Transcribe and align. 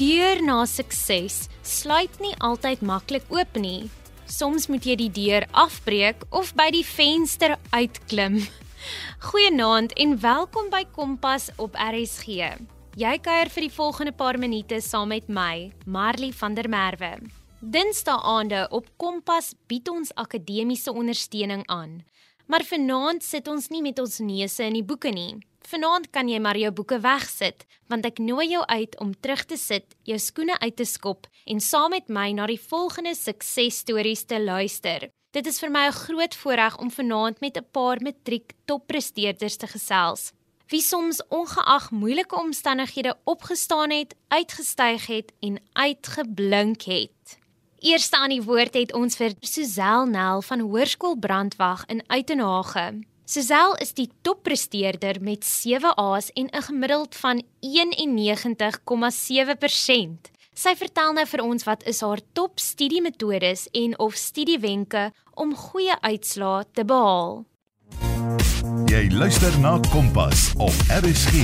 deur 0.00 0.38
na 0.40 0.62
sukses 0.64 1.50
sluit 1.60 2.14
nie 2.24 2.32
altyd 2.40 2.80
maklik 2.80 3.26
oop 3.28 3.58
nie. 3.60 3.90
Soms 4.24 4.64
moet 4.72 4.86
jy 4.88 4.94
die 4.96 5.10
deur 5.12 5.44
afbreek 5.52 6.22
of 6.32 6.54
by 6.56 6.70
die 6.72 6.86
venster 6.86 7.58
uitklim. 7.74 8.38
Goeienaand 9.28 9.92
en 10.00 10.14
welkom 10.22 10.70
by 10.72 10.86
Kompas 10.96 11.50
op 11.60 11.76
RSG. 11.76 12.48
Jy 12.96 13.12
kuier 13.20 13.52
vir 13.52 13.66
die 13.66 13.74
volgende 13.74 14.14
paar 14.16 14.40
minute 14.40 14.80
saam 14.80 15.12
met 15.12 15.28
my, 15.28 15.68
Marley 15.84 16.32
van 16.32 16.56
der 16.56 16.70
Merwe. 16.72 17.18
Dinsdae 17.60 18.16
aande 18.24 18.64
op 18.72 18.88
Kompas 18.96 19.52
bied 19.68 19.92
ons 19.92 20.14
akademiese 20.16 20.96
ondersteuning 20.96 21.66
aan. 21.68 22.00
Maar 22.50 22.64
vanaand 22.66 23.22
sit 23.22 23.46
ons 23.46 23.68
nie 23.70 23.78
met 23.78 24.00
ons 24.02 24.16
neuse 24.26 24.64
in 24.66 24.74
die 24.74 24.82
boeke 24.82 25.12
nie. 25.14 25.36
Vanaand 25.70 26.08
kan 26.10 26.26
jy 26.26 26.40
maar 26.42 26.58
jou 26.58 26.72
boeke 26.74 26.96
wegsit, 26.98 27.62
want 27.86 28.08
ek 28.08 28.18
nooi 28.18 28.48
jou 28.50 28.64
uit 28.66 28.96
om 28.98 29.12
terug 29.14 29.44
te 29.52 29.58
sit, 29.60 29.94
jou 30.02 30.18
skoene 30.18 30.56
uit 30.58 30.74
te 30.80 30.86
skop 30.88 31.28
en 31.46 31.62
saam 31.62 31.94
met 31.94 32.10
my 32.10 32.32
na 32.34 32.48
die 32.50 32.58
volgende 32.58 33.14
suksesstories 33.14 34.24
te 34.26 34.40
luister. 34.42 35.06
Dit 35.30 35.46
is 35.46 35.62
vir 35.62 35.70
my 35.70 35.86
'n 35.86 36.00
groot 36.02 36.34
voorreg 36.34 36.78
om 36.82 36.90
vanaand 36.90 37.40
met 37.40 37.56
'n 37.56 37.70
paar 37.70 38.02
matriek 38.02 38.52
toppresteerders 38.66 39.56
te 39.56 39.66
gesels. 39.66 40.32
Wie 40.70 40.82
soms 40.82 41.22
ongeag 41.28 41.90
moeilike 41.90 42.36
omstandighede 42.36 43.14
opgestaan 43.24 43.90
het, 43.90 44.14
uitgestyg 44.28 45.06
het 45.06 45.32
en 45.40 45.60
uitgeblink 45.72 46.82
het. 46.82 47.39
Eerste 47.80 48.16
aan 48.16 48.28
die 48.28 48.42
woord 48.44 48.74
het 48.76 48.92
ons 48.92 49.16
vir 49.16 49.32
Suzel 49.40 50.04
Nel 50.12 50.42
van 50.44 50.60
Hoërskool 50.60 51.16
Brandwag 51.16 51.88
in 51.88 52.04
Uitenhage. 52.12 53.00
Suzel 53.24 53.72
is 53.80 53.96
die 53.96 54.12
toppresteerder 54.20 55.16
met 55.24 55.48
7 55.48 55.96
A's 55.96 56.28
en 56.36 56.52
'n 56.52 56.62
gemiddeld 56.62 57.16
van 57.16 57.42
91,7%. 57.60 60.30
Sy 60.54 60.76
vertel 60.76 61.12
nou 61.12 61.26
vir 61.26 61.42
ons 61.42 61.64
wat 61.64 61.82
is 61.86 62.00
haar 62.00 62.20
top 62.32 62.58
studiemetodes 62.58 63.68
en 63.72 63.98
of 63.98 64.14
studiewenke 64.14 65.12
om 65.34 65.56
goeie 65.56 66.00
uitslae 66.00 66.64
te 66.72 66.84
behaal. 66.84 67.44
Jy 68.86 69.10
luister 69.10 69.60
na 69.60 69.80
Kompas 69.90 70.52
op 70.56 70.72
RSG. 70.88 71.34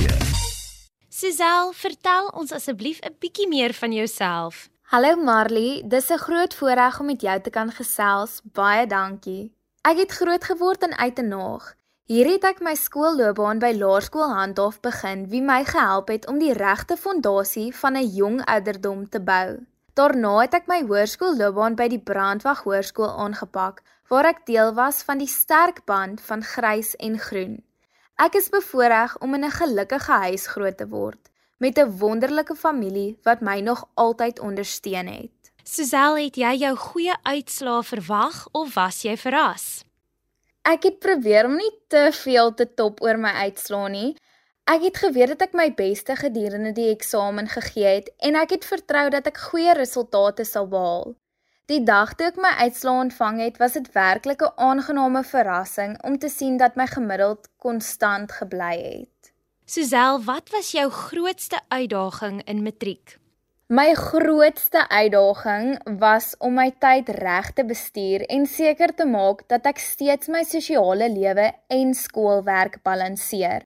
Suzel, 1.09 1.73
vertel 1.73 2.27
ons 2.27 2.51
asseblief 2.51 2.99
'n 3.01 3.15
bietjie 3.19 3.47
meer 3.47 3.73
van 3.73 3.93
jouself. 3.93 4.69
Hallo 4.87 5.17
Marley, 5.19 5.83
dis 5.83 6.09
'n 6.09 6.17
groot 6.17 6.53
voorreg 6.55 6.99
om 6.99 7.05
met 7.05 7.21
jou 7.21 7.41
te 7.41 7.49
kan 7.49 7.71
gesels. 7.71 8.41
Baie 8.43 8.85
dankie. 8.87 9.51
Ek 9.81 9.97
het 9.97 10.11
groot 10.11 10.43
geword 10.43 10.83
in 10.83 10.95
Uitenaag. 10.97 11.75
Hier 12.03 12.27
het 12.31 12.43
ek 12.43 12.61
my 12.61 12.75
skoolloopbaan 12.75 13.59
by 13.59 13.73
Laerskool 13.75 14.31
Handhaaf 14.31 14.79
begin, 14.79 15.27
wie 15.27 15.41
my 15.41 15.65
gehelp 15.65 16.07
het 16.07 16.27
om 16.27 16.39
die 16.39 16.53
regte 16.53 16.97
fondasie 16.97 17.75
van 17.75 17.97
'n 17.97 18.07
jong 18.15 18.45
ouderdom 18.45 19.09
te 19.09 19.19
bou. 19.19 19.59
Daarna 19.93 20.39
het 20.39 20.53
ek 20.53 20.67
my 20.67 20.81
hoërskoolloopbaan 20.81 21.75
by 21.75 21.87
die 21.87 22.03
Brandwag 22.09 22.63
Hoërskool 22.63 23.11
aangepak, 23.25 23.83
waar 24.07 24.25
ek 24.25 24.45
deel 24.45 24.73
was 24.73 25.03
van 25.03 25.17
die 25.17 25.33
sterk 25.41 25.85
band 25.85 26.21
van 26.21 26.43
grys 26.43 26.95
en 26.95 27.19
groen. 27.19 27.63
Ek 28.15 28.35
is 28.35 28.49
bevoorreg 28.49 29.17
om 29.19 29.33
in 29.33 29.43
'n 29.43 29.51
gelukkige 29.51 30.11
huis 30.11 30.47
groot 30.47 30.77
te 30.77 30.87
word 30.87 31.29
met 31.57 31.77
'n 31.77 31.97
wonderlike 31.97 32.55
familie 32.55 33.17
wat 33.23 33.41
my 33.41 33.59
nog 33.59 33.89
altyd 33.93 34.39
ondersteun 34.39 35.07
het. 35.07 35.37
Suzel, 35.63 36.17
het 36.17 36.35
jy 36.35 36.53
jou 36.55 36.75
goeie 36.75 37.15
uitslae 37.23 37.83
verwag 37.83 38.47
of 38.51 38.73
was 38.73 39.01
jy 39.01 39.17
verras? 39.17 39.83
Ek 40.61 40.83
het 40.83 40.99
probeer 40.99 41.45
om 41.45 41.55
nie 41.55 41.73
te 41.87 42.09
veel 42.11 42.53
te 42.53 42.73
top 42.73 43.01
oor 43.01 43.17
my 43.17 43.31
uitslae 43.31 43.89
nie. 43.89 44.15
Ek 44.63 44.81
het 44.81 44.97
geweet 44.97 45.27
dat 45.27 45.41
ek 45.41 45.53
my 45.53 45.73
beste 45.73 46.15
gedurende 46.15 46.71
die 46.71 46.89
eksamen 46.91 47.47
gegee 47.47 47.93
het 47.99 48.09
en 48.17 48.35
ek 48.35 48.49
het 48.49 48.65
vertrou 48.65 49.09
dat 49.09 49.27
ek 49.27 49.37
goeie 49.37 49.73
resultate 49.73 50.43
sal 50.43 50.67
behaal. 50.67 51.15
Die 51.71 51.83
dag 51.83 52.13
toe 52.15 52.27
ek 52.27 52.37
my 52.39 52.51
uitslae 52.63 52.99
ontvang 53.03 53.39
het, 53.43 53.57
was 53.59 53.73
dit 53.75 53.87
werklik 53.95 54.41
'n 54.41 54.55
aangename 54.55 55.23
verrassing 55.23 55.95
om 56.03 56.17
te 56.17 56.29
sien 56.29 56.57
dat 56.57 56.75
my 56.75 56.87
gemiddeld 56.87 57.47
konstant 57.57 58.31
gebly 58.31 58.75
het. 58.83 59.33
Suzel, 59.67 60.21
wat 60.23 60.47
was 60.49 60.69
jou 60.71 60.85
grootste 60.89 61.59
uitdaging 61.67 62.37
in 62.47 62.61
matriek? 62.63 63.17
My 63.67 63.91
grootste 63.99 64.85
uitdaging 64.87 65.73
was 65.99 66.29
om 66.39 66.53
my 66.55 66.69
tyd 66.79 67.09
reg 67.17 67.49
te 67.51 67.65
bestuur 67.67 68.23
en 68.31 68.45
seker 68.47 68.93
te 68.95 69.03
maak 69.03 69.41
dat 69.51 69.67
ek 69.67 69.81
steeds 69.83 70.31
my 70.31 70.45
sosiale 70.47 71.09
lewe 71.11 71.49
en 71.67 71.91
skoolwerk 71.93 72.77
balanseer. 72.87 73.65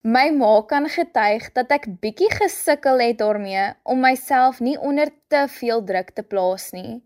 My 0.00 0.30
ma 0.32 0.62
kan 0.70 0.88
getuig 0.88 1.50
dat 1.52 1.76
ek 1.76 1.90
bietjie 2.00 2.30
gesukkel 2.32 3.04
het 3.04 3.20
daarmee 3.20 3.66
om 3.84 4.00
myself 4.00 4.62
nie 4.64 4.78
onder 4.80 5.12
te 5.28 5.44
veel 5.58 5.84
druk 5.84 6.14
te 6.16 6.24
plaas 6.24 6.70
nie. 6.72 7.02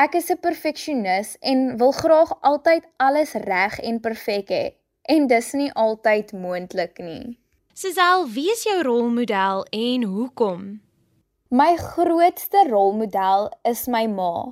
Ek 0.00 0.16
is 0.16 0.32
'n 0.32 0.40
perfeksionis 0.40 1.36
en 1.44 1.76
wil 1.76 1.92
graag 1.92 2.32
altyd 2.40 2.88
alles 2.96 3.36
reg 3.36 3.78
en 3.84 4.00
perfek 4.00 4.48
hê 4.48 4.64
en 5.02 5.26
dis 5.26 5.52
nie 5.52 5.70
altyd 5.72 6.32
moontlik 6.32 6.96
nie. 7.04 7.39
Suzel, 7.80 8.26
wie 8.28 8.50
is 8.52 8.60
jou 8.66 8.82
rolmodel 8.84 9.62
en 9.72 10.02
hoekom? 10.04 10.64
My 11.48 11.76
grootste 11.80 12.66
rolmodel 12.68 13.46
is 13.70 13.86
my 13.88 14.02
ma. 14.04 14.50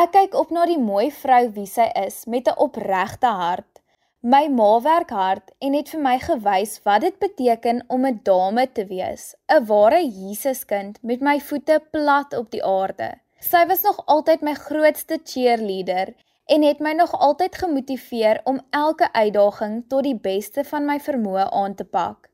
Ek 0.00 0.14
kyk 0.14 0.38
op 0.40 0.54
na 0.56 0.64
die 0.70 0.78
mooi 0.80 1.10
vrou 1.12 1.42
wie 1.58 1.66
sy 1.68 1.90
is 2.06 2.22
met 2.24 2.48
'n 2.48 2.56
opregte 2.66 3.34
hart. 3.42 3.82
My 4.22 4.48
ma 4.48 4.70
werk 4.80 5.12
hard 5.12 5.52
en 5.60 5.76
het 5.76 5.92
vir 5.92 6.02
my 6.08 6.16
gewys 6.24 6.80
wat 6.88 7.04
dit 7.04 7.20
beteken 7.26 7.84
om 7.88 8.06
'n 8.06 8.20
dame 8.32 8.66
te 8.72 8.88
wees, 8.94 9.36
'n 9.52 9.66
ware 9.68 10.00
Jesuskind 10.00 10.98
met 11.02 11.20
my 11.20 11.38
voete 11.40 11.80
plat 11.92 12.32
op 12.32 12.50
die 12.50 12.64
aarde. 12.64 13.14
Sy 13.40 13.66
was 13.66 13.82
nog 13.82 14.04
altyd 14.06 14.40
my 14.40 14.54
grootste 14.54 15.20
cheerleader 15.24 16.14
en 16.46 16.62
het 16.62 16.80
my 16.80 16.92
nog 16.92 17.12
altyd 17.12 17.54
gemotiveer 17.54 18.40
om 18.44 18.66
elke 18.70 19.12
uitdaging 19.12 19.84
tot 19.88 20.02
die 20.02 20.20
beste 20.20 20.64
van 20.64 20.86
my 20.86 20.98
vermoë 21.00 21.50
aan 21.50 21.74
te 21.74 21.84
pak. 21.84 22.32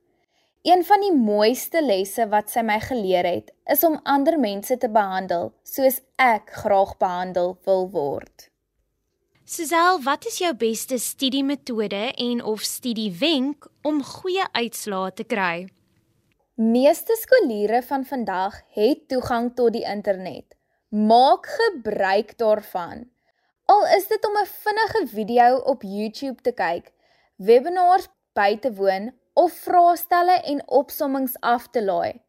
Een 0.62 0.84
van 0.84 1.00
die 1.00 1.15
mooiste 1.16 1.81
lesse 1.81 2.26
wat 2.28 2.50
sy 2.53 2.60
my 2.60 2.76
geleer 2.84 3.25
het, 3.25 3.47
is 3.72 3.81
om 3.87 3.94
ander 4.04 4.37
mense 4.37 4.75
te 4.76 4.91
behandel 4.93 5.54
soos 5.65 6.03
ek 6.21 6.50
graag 6.53 6.98
behandel 7.00 7.54
wil 7.65 7.87
word. 7.94 8.50
Suzel, 9.48 10.03
wat 10.04 10.26
is 10.28 10.37
jou 10.43 10.50
beste 10.54 10.98
studiemetode 11.00 12.03
en 12.12 12.43
of 12.44 12.60
studiewenk 12.60 13.71
om 13.88 14.03
goeie 14.04 14.44
uitslae 14.53 15.15
te 15.16 15.25
kry? 15.25 15.71
Meeste 16.60 17.16
skooliere 17.16 17.81
van 17.88 18.04
vandag 18.04 18.60
het 18.77 19.09
toegang 19.09 19.54
tot 19.56 19.72
die 19.72 19.87
internet. 19.88 20.59
Maak 20.92 21.48
gebruik 21.48 22.37
daarvan. 22.37 23.09
Al 23.65 23.87
is 23.97 24.06
dit 24.12 24.28
om 24.28 24.37
'n 24.37 24.53
vinnige 24.60 25.06
video 25.06 25.56
op 25.56 25.82
YouTube 25.82 26.42
te 26.42 26.53
kyk, 26.53 26.92
webinars 27.37 28.09
by 28.34 28.59
te 28.60 28.75
woon 28.75 29.12
of 29.40 29.52
vraestelle 29.64 30.36
en 30.52 30.60
opsommings 30.80 31.36
af 31.40 31.68
te 31.72 31.82
laai. 31.84 32.20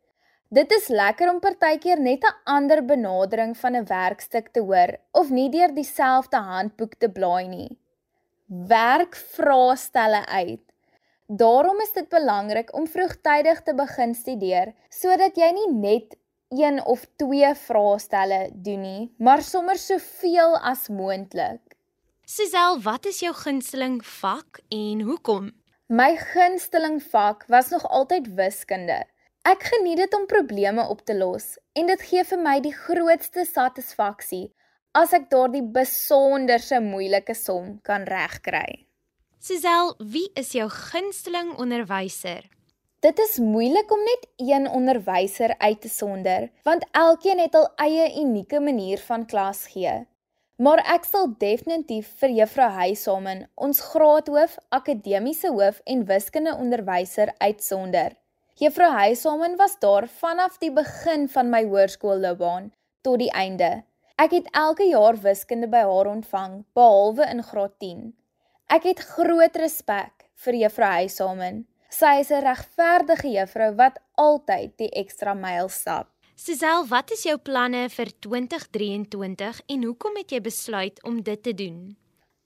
Dit 0.51 0.71
is 0.75 0.89
lekker 0.91 1.29
om 1.31 1.39
partykeer 1.43 1.99
net 1.99 2.23
'n 2.27 2.39
ander 2.55 2.81
benadering 2.85 3.53
van 3.57 3.75
'n 3.75 3.85
werkstuk 3.87 4.47
te 4.51 4.61
hoor 4.69 4.91
of 5.11 5.29
nie 5.29 5.49
deur 5.49 5.73
dieselfde 5.75 6.37
handboek 6.37 6.93
te 6.95 7.09
blaai 7.09 7.47
nie. 7.47 7.77
Werk 8.47 9.15
vraestelle 9.15 10.25
uit. 10.25 10.65
Daarom 11.27 11.79
is 11.79 11.93
dit 11.93 12.09
belangrik 12.09 12.73
om 12.75 12.87
vroegtydig 12.87 13.61
te 13.63 13.73
begin 13.73 14.13
studeer 14.15 14.73
sodat 14.89 15.35
jy 15.35 15.51
nie 15.51 15.71
net 15.73 16.17
een 16.49 16.85
of 16.85 17.05
twee 17.15 17.55
vraestelle 17.55 18.49
doen 18.53 18.81
nie, 18.81 19.13
maar 19.17 19.41
sommer 19.41 19.77
soveel 19.77 20.57
as 20.57 20.87
moontlik. 20.87 21.61
Suzel, 22.25 22.81
wat 22.81 23.05
is 23.05 23.19
jou 23.19 23.33
gunsteling 23.33 24.05
vak 24.05 24.59
en 24.69 25.01
hoekom? 25.01 25.60
My 25.91 26.15
gunsteling 26.15 27.01
vak 27.03 27.43
was 27.47 27.69
nog 27.69 27.83
altyd 27.89 28.27
wiskunde. 28.33 29.03
Ek 29.43 29.65
geniet 29.67 29.97
dit 29.99 30.13
om 30.15 30.23
probleme 30.25 30.85
op 30.87 31.01
te 31.03 31.11
los 31.17 31.57
en 31.75 31.89
dit 31.91 32.05
gee 32.07 32.23
vir 32.29 32.39
my 32.39 32.53
die 32.63 32.71
grootste 32.71 33.43
satisfaksie 33.43 34.53
as 34.95 35.11
ek 35.17 35.25
daardie 35.33 35.65
besonderse 35.75 36.79
moeilike 36.85 37.35
som 37.35 37.73
kan 37.83 38.07
regkry. 38.07 38.85
Suzel, 39.43 39.91
wie 39.99 40.29
is 40.39 40.53
jou 40.55 40.69
gunsteling 40.71 41.57
onderwyser? 41.59 42.47
Dit 43.03 43.19
is 43.19 43.35
moeilik 43.43 43.91
om 43.91 44.07
net 44.07 44.27
een 44.39 44.71
onderwyser 44.71 45.57
uit 45.59 45.81
te 45.83 45.91
sonder, 45.91 46.47
want 46.63 46.87
elkeen 46.95 47.43
het 47.43 47.59
al 47.59 47.67
eie 47.83 48.07
unieke 48.23 48.63
manier 48.63 49.03
van 49.11 49.27
klas 49.27 49.65
gee. 49.75 50.05
Maar 50.61 50.77
ek 50.93 51.07
sal 51.09 51.31
definitief 51.41 52.11
vir 52.19 52.35
juffrou 52.37 52.67
Huysamen, 52.75 53.39
ons 53.57 53.79
graadhoof, 53.81 54.59
akademiese 54.77 55.49
hoof 55.49 55.79
en 55.89 56.03
wiskunde 56.05 56.53
onderwyser 56.53 57.31
uitsonder. 57.41 58.13
Juffrou 58.61 58.91
Huysamen 58.93 59.57
was 59.57 59.79
daar 59.81 60.05
vanaf 60.19 60.59
die 60.61 60.69
begin 60.75 61.25
van 61.33 61.49
my 61.49 61.63
hoërskoolloopbaan 61.65 62.69
tot 63.01 63.17
die 63.23 63.31
einde. 63.33 63.71
Ek 64.21 64.37
het 64.37 64.53
elke 64.53 64.85
jaar 64.85 65.17
wiskunde 65.23 65.65
by 65.71 65.81
haar 65.89 66.11
ontvang, 66.13 66.61
behalwe 66.77 67.25
in 67.33 67.41
graad 67.49 67.73
10. 67.81 68.05
Ek 68.69 68.85
het 68.85 69.01
groot 69.15 69.57
respek 69.57 70.29
vir 70.45 70.61
juffrou 70.61 70.93
Huysamen. 70.93 71.63
Sy 71.89 72.19
is 72.21 72.29
'n 72.29 72.45
regverdige 72.45 73.33
juffrou 73.33 73.73
wat 73.81 73.97
altyd 74.13 74.77
die 74.77 74.93
ekstra 74.93 75.33
myl 75.33 75.69
stap. 75.69 76.13
Sisel, 76.41 76.87
wat 76.89 77.11
is 77.13 77.21
jou 77.27 77.35
planne 77.37 77.83
vir 77.93 78.09
2023 78.25 79.59
en 79.73 79.83
hoekom 79.85 80.15
het 80.17 80.31
jy 80.33 80.39
besluit 80.41 80.97
om 81.05 81.19
dit 81.27 81.37
te 81.45 81.51
doen? 81.53 81.75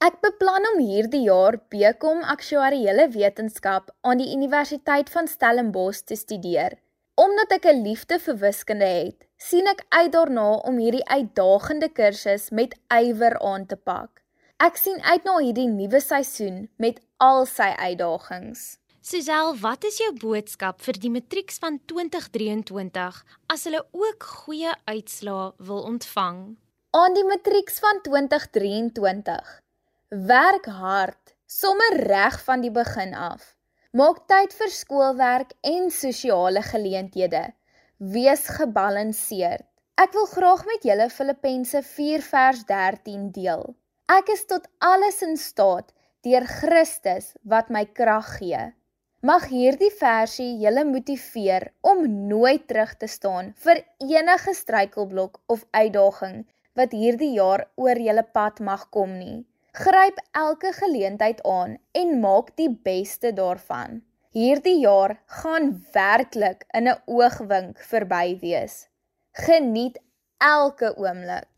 Ek 0.03 0.17
beplan 0.25 0.67
om 0.73 0.81
hierdie 0.83 1.21
jaar 1.29 1.55
BCom 1.71 2.25
Aktuariële 2.33 3.05
Wetenskap 3.13 3.93
aan 4.03 4.19
die 4.19 4.27
Universiteit 4.35 5.13
van 5.13 5.31
Stellenbosch 5.31 6.03
te 6.11 6.19
studeer. 6.19 6.75
Omdat 7.15 7.55
ek 7.61 7.71
'n 7.71 7.87
liefde 7.87 8.19
vir 8.19 8.37
wiskunde 8.43 8.91
het, 8.91 9.23
sien 9.39 9.71
ek 9.73 9.87
uit 9.87 10.11
daarna 10.11 10.49
om 10.67 10.77
hierdie 10.77 11.07
uitdagende 11.07 11.87
kursus 11.87 12.51
met 12.51 12.75
ywer 12.91 13.39
aan 13.39 13.65
te 13.65 13.77
pak. 13.77 14.21
Ek 14.59 14.75
sien 14.75 14.99
uit 15.03 15.23
na 15.23 15.37
hierdie 15.37 15.71
nuwe 15.71 16.01
seisoen 16.01 16.67
met 16.75 16.99
al 17.17 17.45
sy 17.45 17.71
uitdagings. 17.79 18.75
Suzelle, 19.05 19.53
wat 19.61 19.83
is 19.85 19.99
jou 20.01 20.07
boodskap 20.17 20.79
vir 20.81 20.97
die 20.97 21.11
matrieks 21.13 21.59
van 21.61 21.75
2023 21.91 23.17
as 23.53 23.63
hulle 23.67 23.81
ook 23.93 24.23
goeie 24.25 24.71
uitslae 24.89 25.51
wil 25.67 25.83
ontvang? 25.91 26.39
Aan 26.97 27.13
die 27.13 27.25
matrieks 27.27 27.75
van 27.83 27.99
2023. 28.07 29.51
Werk 30.31 30.65
hard, 30.79 31.35
sommer 31.45 31.99
reg 32.09 32.39
van 32.47 32.63
die 32.65 32.71
begin 32.73 33.13
af. 33.13 33.43
Maak 33.93 34.23
tyd 34.31 34.55
vir 34.57 34.73
skoolwerk 34.73 35.53
en 35.61 35.91
sosiale 35.93 36.63
geleenthede. 36.65 37.43
Wees 38.15 38.47
gebalanseerd. 38.57 39.67
Ek 40.01 40.17
wil 40.17 40.25
graag 40.31 40.63
met 40.71 40.87
julle 40.89 41.11
Filippense 41.13 41.83
4 41.91 42.25
vers 42.31 42.65
13 42.73 43.29
deel. 43.37 43.67
Ek 44.09 44.33
is 44.33 44.47
tot 44.49 44.65
alles 44.81 45.21
in 45.29 45.37
staat 45.37 45.93
deur 46.25 46.49
Christus 46.55 47.35
wat 47.45 47.69
my 47.69 47.85
krag 48.01 48.33
gee. 48.39 48.63
Mag 49.25 49.47
hierdie 49.49 49.89
versie 49.89 50.51
julle 50.61 50.83
motiveer 50.85 51.63
om 51.89 52.03
nooit 52.29 52.67
terug 52.69 52.91
te 53.01 53.07
staan 53.09 53.47
vir 53.63 53.79
enige 54.03 54.53
struikelblok 54.53 55.39
of 55.53 55.63
uitdaging 55.73 56.43
wat 56.77 56.93
hierdie 56.93 57.31
jaar 57.33 57.63
oor 57.81 58.01
julle 58.07 58.25
pad 58.37 58.61
mag 58.67 58.83
kom 58.97 59.15
nie. 59.17 59.39
Gryp 59.79 60.19
elke 60.43 60.75
geleentheid 60.77 61.41
aan 61.55 61.73
en 62.01 62.13
maak 62.27 62.51
die 62.61 62.69
beste 62.89 63.31
daarvan. 63.39 64.03
Hierdie 64.37 64.77
jaar 64.83 65.15
gaan 65.41 65.73
werklik 65.97 66.67
in 66.77 66.91
'n 66.91 67.01
oogwink 67.17 67.81
verby 67.93 68.37
wees. 68.45 68.75
Geniet 69.47 69.97
elke 70.37 70.93
oomblik. 71.01 71.54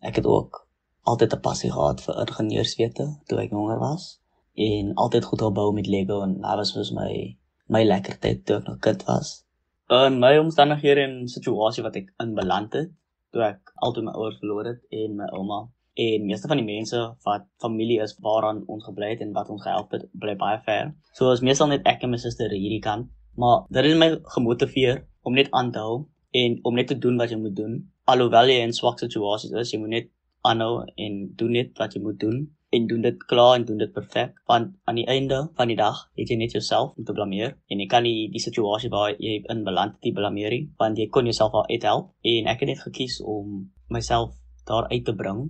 Ek 0.01 0.19
het 0.21 0.25
ook 0.25 0.61
altyd 1.05 1.33
'n 1.33 1.41
passie 1.47 1.71
gehad 1.71 2.01
vir 2.01 2.19
ingenieurswete 2.23 3.05
toe 3.27 3.39
ek 3.39 3.51
jonger 3.51 3.79
was 3.79 4.19
en 4.53 4.93
altyd 4.93 5.25
goed 5.25 5.41
gebou 5.41 5.73
met 5.73 5.87
Lego 5.87 6.21
en 6.21 6.33
dit 6.33 6.57
was 6.61 6.73
vir 6.73 6.93
my 6.93 7.37
my 7.67 7.83
lekker 7.83 8.19
tyd 8.19 8.45
toe 8.45 8.57
ek 8.57 8.67
nog 8.67 8.79
kind 8.79 9.03
was. 9.03 9.45
In 9.89 10.19
my 10.19 10.37
omstandighede 10.37 11.01
en 11.01 11.27
situasie 11.27 11.83
wat 11.83 11.95
ek 11.95 12.13
in 12.19 12.35
beland 12.35 12.73
het 12.73 12.91
toe 13.31 13.41
ek 13.41 13.71
altyd 13.75 14.03
my 14.03 14.11
ouers 14.11 14.37
verloor 14.39 14.65
het 14.65 14.81
en 14.89 15.15
my 15.15 15.27
ouma 15.31 15.69
en 15.93 16.25
meeste 16.25 16.47
van 16.47 16.57
die 16.57 16.65
mense 16.65 16.97
wat 17.23 17.45
familie 17.63 18.01
is 18.01 18.17
waaraan 18.19 18.63
ons 18.67 18.83
gebly 18.83 19.09
het 19.09 19.21
en 19.21 19.33
wat 19.33 19.49
ons 19.49 19.61
gehelp 19.61 19.91
het 19.91 20.09
bly 20.11 20.35
baie 20.35 20.59
ver. 20.65 20.93
So 21.13 21.31
is 21.31 21.41
meestal 21.41 21.67
net 21.67 21.85
ek 21.85 22.03
en 22.03 22.09
my 22.09 22.17
suster 22.17 22.49
hierdie 22.49 22.81
kant 22.81 23.07
Maar 23.41 23.65
dit 23.69 23.89
het 23.89 23.99
my 23.99 24.09
gemotiveer 24.35 25.05
om 25.27 25.33
net 25.33 25.51
aan 25.51 25.71
te 25.71 25.83
hou 25.83 26.05
en 26.31 26.59
om 26.63 26.75
net 26.75 26.87
te 26.87 26.97
doen 26.97 27.17
wat 27.17 27.31
jy 27.31 27.39
moet 27.39 27.55
doen. 27.55 27.79
Alhoewel 28.11 28.51
jy 28.51 28.61
in 28.63 28.75
swak 28.75 28.99
situasies 29.01 29.55
is, 29.55 29.71
jy 29.73 29.79
moet 29.81 29.93
net 29.95 30.11
aanhou 30.45 30.83
en 31.05 31.17
doen 31.39 31.57
net 31.57 31.73
wat 31.81 31.95
jy 31.95 32.01
moet 32.05 32.19
doen 32.21 32.45
en 32.75 32.87
doen 32.87 33.01
dit 33.01 33.25
klaar 33.31 33.55
en 33.57 33.65
doen 33.65 33.77
dit 33.81 33.91
perfek 33.97 34.33
want 34.51 34.73
aan 34.89 34.99
die 34.99 35.07
einde 35.15 35.37
van 35.59 35.71
die 35.71 35.77
dag 35.79 36.01
het 36.19 36.31
jy 36.31 36.37
net 36.39 36.55
jouself 36.57 36.95
om 36.97 37.07
te 37.07 37.15
blameer 37.17 37.53
en 37.71 37.81
jy 37.81 37.87
kan 37.91 38.05
nie 38.07 38.27
die 38.33 38.41
situasie 38.43 38.91
waar 38.93 39.13
jy 39.13 39.37
in 39.53 39.63
beland 39.67 39.97
het 40.05 40.17
blameer 40.17 40.55
nie 40.55 40.65
want 40.81 40.99
jy 41.01 41.07
kon 41.17 41.29
jouself 41.29 41.55
al 41.59 41.69
uithelp 41.71 42.11
en 42.33 42.49
ek 42.53 42.65
het 42.65 42.73
net 42.73 42.83
gekies 42.87 43.19
om 43.35 43.53
myself 43.97 44.33
daar 44.69 44.89
uit 44.91 45.05
te 45.05 45.15
bring 45.15 45.45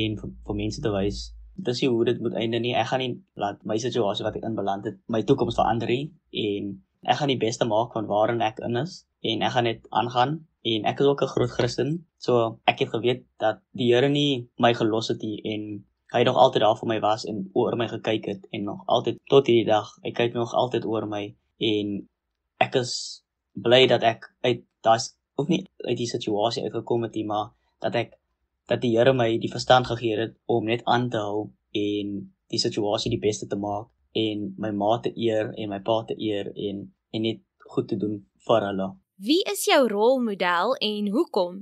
en 0.00 0.16
vir, 0.20 0.32
vir 0.46 0.60
mense 0.62 0.82
te 0.84 0.94
wys 0.94 1.24
dis 1.70 1.82
hoe 1.84 2.04
dit 2.08 2.20
moet 2.24 2.38
eindig 2.42 2.64
nie 2.64 2.76
ek 2.82 2.92
gaan 2.92 3.04
nie 3.04 3.16
laat 3.44 3.60
my 3.72 3.76
situasie 3.82 4.26
wat 4.26 4.38
ek 4.40 4.46
in 4.48 4.56
beland 4.58 4.86
het 4.88 5.00
my 5.16 5.22
toekoms 5.26 5.58
verander 5.60 5.90
nie 5.90 6.06
en 6.46 6.72
ek 7.02 7.16
gaan 7.20 7.32
die 7.32 7.40
beste 7.40 7.64
maak 7.64 7.92
van 7.96 8.06
waarin 8.06 8.42
ek 8.44 8.60
in 8.66 8.76
is 8.76 9.04
en 9.32 9.42
ek 9.46 9.52
gaan 9.54 9.68
net 9.68 9.86
aangaan 9.90 10.32
en 10.72 10.88
ek 10.90 11.00
is 11.00 11.06
ook 11.06 11.22
'n 11.22 11.32
groot 11.34 11.50
Christen. 11.50 12.06
So 12.18 12.60
ek 12.66 12.78
het 12.80 12.90
geweet 12.94 13.22
dat 13.38 13.60
die 13.72 13.92
Here 13.92 14.08
nie 14.08 14.48
my 14.58 14.72
gelos 14.74 15.08
het 15.08 15.22
nie 15.22 15.40
en 15.52 15.84
hy 16.12 16.22
nog 16.24 16.36
altyd 16.36 16.62
daar 16.62 16.78
vir 16.80 16.88
my 16.88 17.00
was 17.00 17.24
en 17.24 17.50
oor 17.54 17.76
my 17.76 17.88
gekyk 17.88 18.24
het 18.26 18.46
en 18.50 18.64
nog 18.64 18.82
altyd 18.86 19.20
tot 19.30 19.46
hierdie 19.46 19.70
dag, 19.70 19.88
hy 20.02 20.10
kyk 20.10 20.34
nog 20.34 20.54
altyd 20.54 20.84
oor 20.84 21.06
my 21.06 21.34
en 21.58 22.08
ek 22.58 22.74
is 22.74 23.22
bly 23.54 23.86
dat 23.86 24.02
ek 24.02 24.26
uit 24.42 24.64
daai 24.82 24.98
of 25.36 25.48
nie 25.48 25.64
uit 25.88 25.96
die 25.96 26.10
situasie 26.10 26.62
uitgekom 26.62 27.02
het 27.02 27.14
nie, 27.14 27.24
maar 27.24 27.52
dat 27.80 27.94
ek 27.94 28.18
dat 28.68 28.80
die 28.80 28.96
Here 28.96 29.12
my 29.12 29.38
die 29.38 29.50
verstand 29.50 29.86
gegee 29.86 30.18
het 30.18 30.36
om 30.46 30.64
net 30.64 30.82
aan 30.84 31.08
te 31.10 31.18
hou 31.18 31.50
en 31.72 32.34
die 32.50 32.58
situasie 32.58 33.10
die 33.10 33.22
beste 33.22 33.46
te 33.46 33.56
maak 33.56 33.88
en 34.12 34.54
my 34.58 34.70
ma 34.70 34.98
te 35.00 35.12
eer 35.16 35.52
en 35.56 35.68
my 35.68 35.80
pa 35.80 36.04
te 36.04 36.14
eer 36.18 36.52
en 36.54 36.88
en 37.10 37.22
net 37.22 37.42
goed 37.72 37.88
te 37.88 37.96
doen 37.96 38.16
vir 38.46 38.66
hulle. 38.68 38.88
Wie 39.16 39.42
is 39.52 39.64
jou 39.68 39.88
rolmodel 39.88 40.74
en 40.80 41.08
hoekom? 41.14 41.60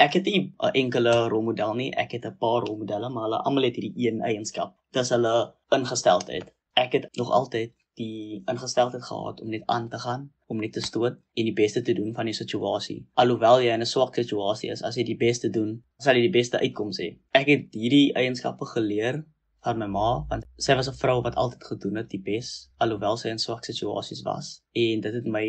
Ek 0.00 0.14
het 0.16 0.24
nie 0.24 0.40
'n 0.40 0.72
enkele 0.82 1.28
rolmodel 1.28 1.74
nie. 1.74 1.90
Ek 1.94 2.12
het 2.12 2.24
'n 2.26 2.36
paar 2.38 2.62
rolmodelle, 2.66 3.08
maar 3.10 3.22
hulle 3.22 3.42
almal 3.42 3.62
het 3.62 3.76
hierdie 3.76 4.06
een 4.06 4.20
eienskap. 4.20 4.76
Dis 4.92 5.10
hulle 5.10 5.54
ingesteldheid. 5.68 6.52
Ek 6.74 6.92
het 6.92 7.08
nog 7.16 7.30
altyd 7.30 7.72
die 7.94 8.42
ingesteldheid 8.46 9.04
gehad 9.04 9.40
om 9.40 9.48
net 9.48 9.62
aan 9.66 9.88
te 9.88 9.98
gaan, 9.98 10.32
om 10.46 10.58
net 10.58 10.72
te 10.72 10.80
stoot 10.80 11.16
en 11.34 11.44
die 11.44 11.52
beste 11.52 11.82
te 11.82 11.92
doen 11.92 12.14
van 12.14 12.24
die 12.24 12.34
situasie. 12.34 13.06
Alhoewel 13.14 13.60
jy 13.60 13.72
in 13.72 13.80
'n 13.80 13.86
swak 13.86 14.14
situasie 14.14 14.70
is, 14.70 14.82
as 14.82 14.96
jy 14.96 15.04
die 15.04 15.16
beste 15.16 15.50
doen, 15.50 15.82
sal 15.98 16.14
jy 16.14 16.20
die 16.20 16.38
beste 16.40 16.58
uitkoms 16.58 16.98
hê. 16.98 17.18
Ek 17.32 17.46
het 17.46 17.74
hierdie 17.74 18.12
eienskappe 18.14 18.66
geleer 18.66 19.24
van 19.64 19.78
my 19.78 19.88
ma 19.96 20.08
want 20.30 20.46
sy 20.66 20.76
was 20.78 20.88
'n 20.88 21.00
vrou 21.02 21.18
wat 21.26 21.36
altyd 21.42 21.64
gedoen 21.72 21.96
het 22.00 22.08
die 22.10 22.22
bes 22.30 22.70
alhoewel 22.78 23.16
sy 23.16 23.28
in 23.28 23.38
swak 23.38 23.64
situasies 23.64 24.22
was 24.24 24.62
en 24.74 25.00
dit 25.00 25.14
het 25.14 25.26
my 25.26 25.46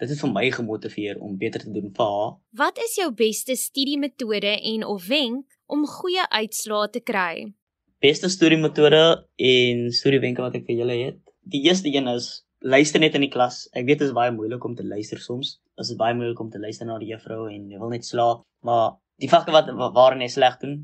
dit 0.00 0.08
het 0.08 0.20
vir 0.24 0.32
my 0.32 0.46
gemotiveer 0.50 1.18
om 1.20 1.36
beter 1.36 1.60
te 1.60 1.72
doen 1.72 1.90
vir 1.96 2.06
haar. 2.06 2.36
Wat 2.56 2.78
is 2.78 2.96
jou 2.96 3.10
beste 3.12 3.56
studiemetode 3.56 4.54
en 4.72 4.84
of 4.84 5.06
wenk 5.06 5.44
om 5.66 5.86
goeie 5.86 6.24
uitslae 6.28 6.88
te 6.90 7.00
kry? 7.00 7.52
Beste 8.00 8.30
studiemetode 8.32 9.02
en 9.36 9.90
studiewenke 9.92 10.40
wat 10.40 10.56
ek 10.56 10.64
vir 10.68 10.80
julle 10.80 10.96
het. 11.04 11.18
Die 11.44 11.60
eerste 11.68 11.92
een 11.92 12.08
is 12.08 12.46
luister 12.60 13.00
net 13.00 13.14
in 13.14 13.26
die 13.26 13.32
klas. 13.32 13.66
Ek 13.76 13.84
weet 13.84 14.00
dit 14.00 14.08
is 14.08 14.16
baie 14.16 14.32
moeilik 14.32 14.64
om 14.64 14.74
te 14.76 14.86
luister 14.86 15.20
soms. 15.20 15.58
Dit 15.76 15.92
is 15.92 16.00
baie 16.00 16.16
moeilik 16.16 16.40
om 16.40 16.48
te 16.50 16.60
luister 16.60 16.88
na 16.88 16.96
die 17.00 17.12
juffrou 17.12 17.46
en 17.52 17.68
jy 17.68 17.80
wil 17.80 17.92
net 17.92 18.08
slaap, 18.08 18.46
maar 18.64 18.96
die 19.20 19.28
vakke 19.28 19.52
wat 19.52 19.68
waarin 19.92 20.24
jy 20.24 20.30
sleg 20.32 20.56
doen, 20.64 20.80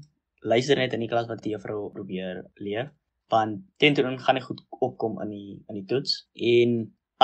luister 0.53 0.79
net 0.79 0.95
in 0.95 1.03
die 1.05 1.11
klas 1.11 1.29
wat 1.31 1.43
die 1.45 1.55
juffrou 1.55 1.91
probeer 1.95 2.45
leer 2.63 2.93
want 3.33 3.65
tentoon 3.83 4.19
gaan 4.23 4.39
nie 4.39 4.45
goed 4.45 4.61
opkom 4.71 5.19
in 5.25 5.33
die 5.35 5.55
in 5.69 5.81
die 5.81 5.87
toets. 5.91 6.13
En 6.35 6.77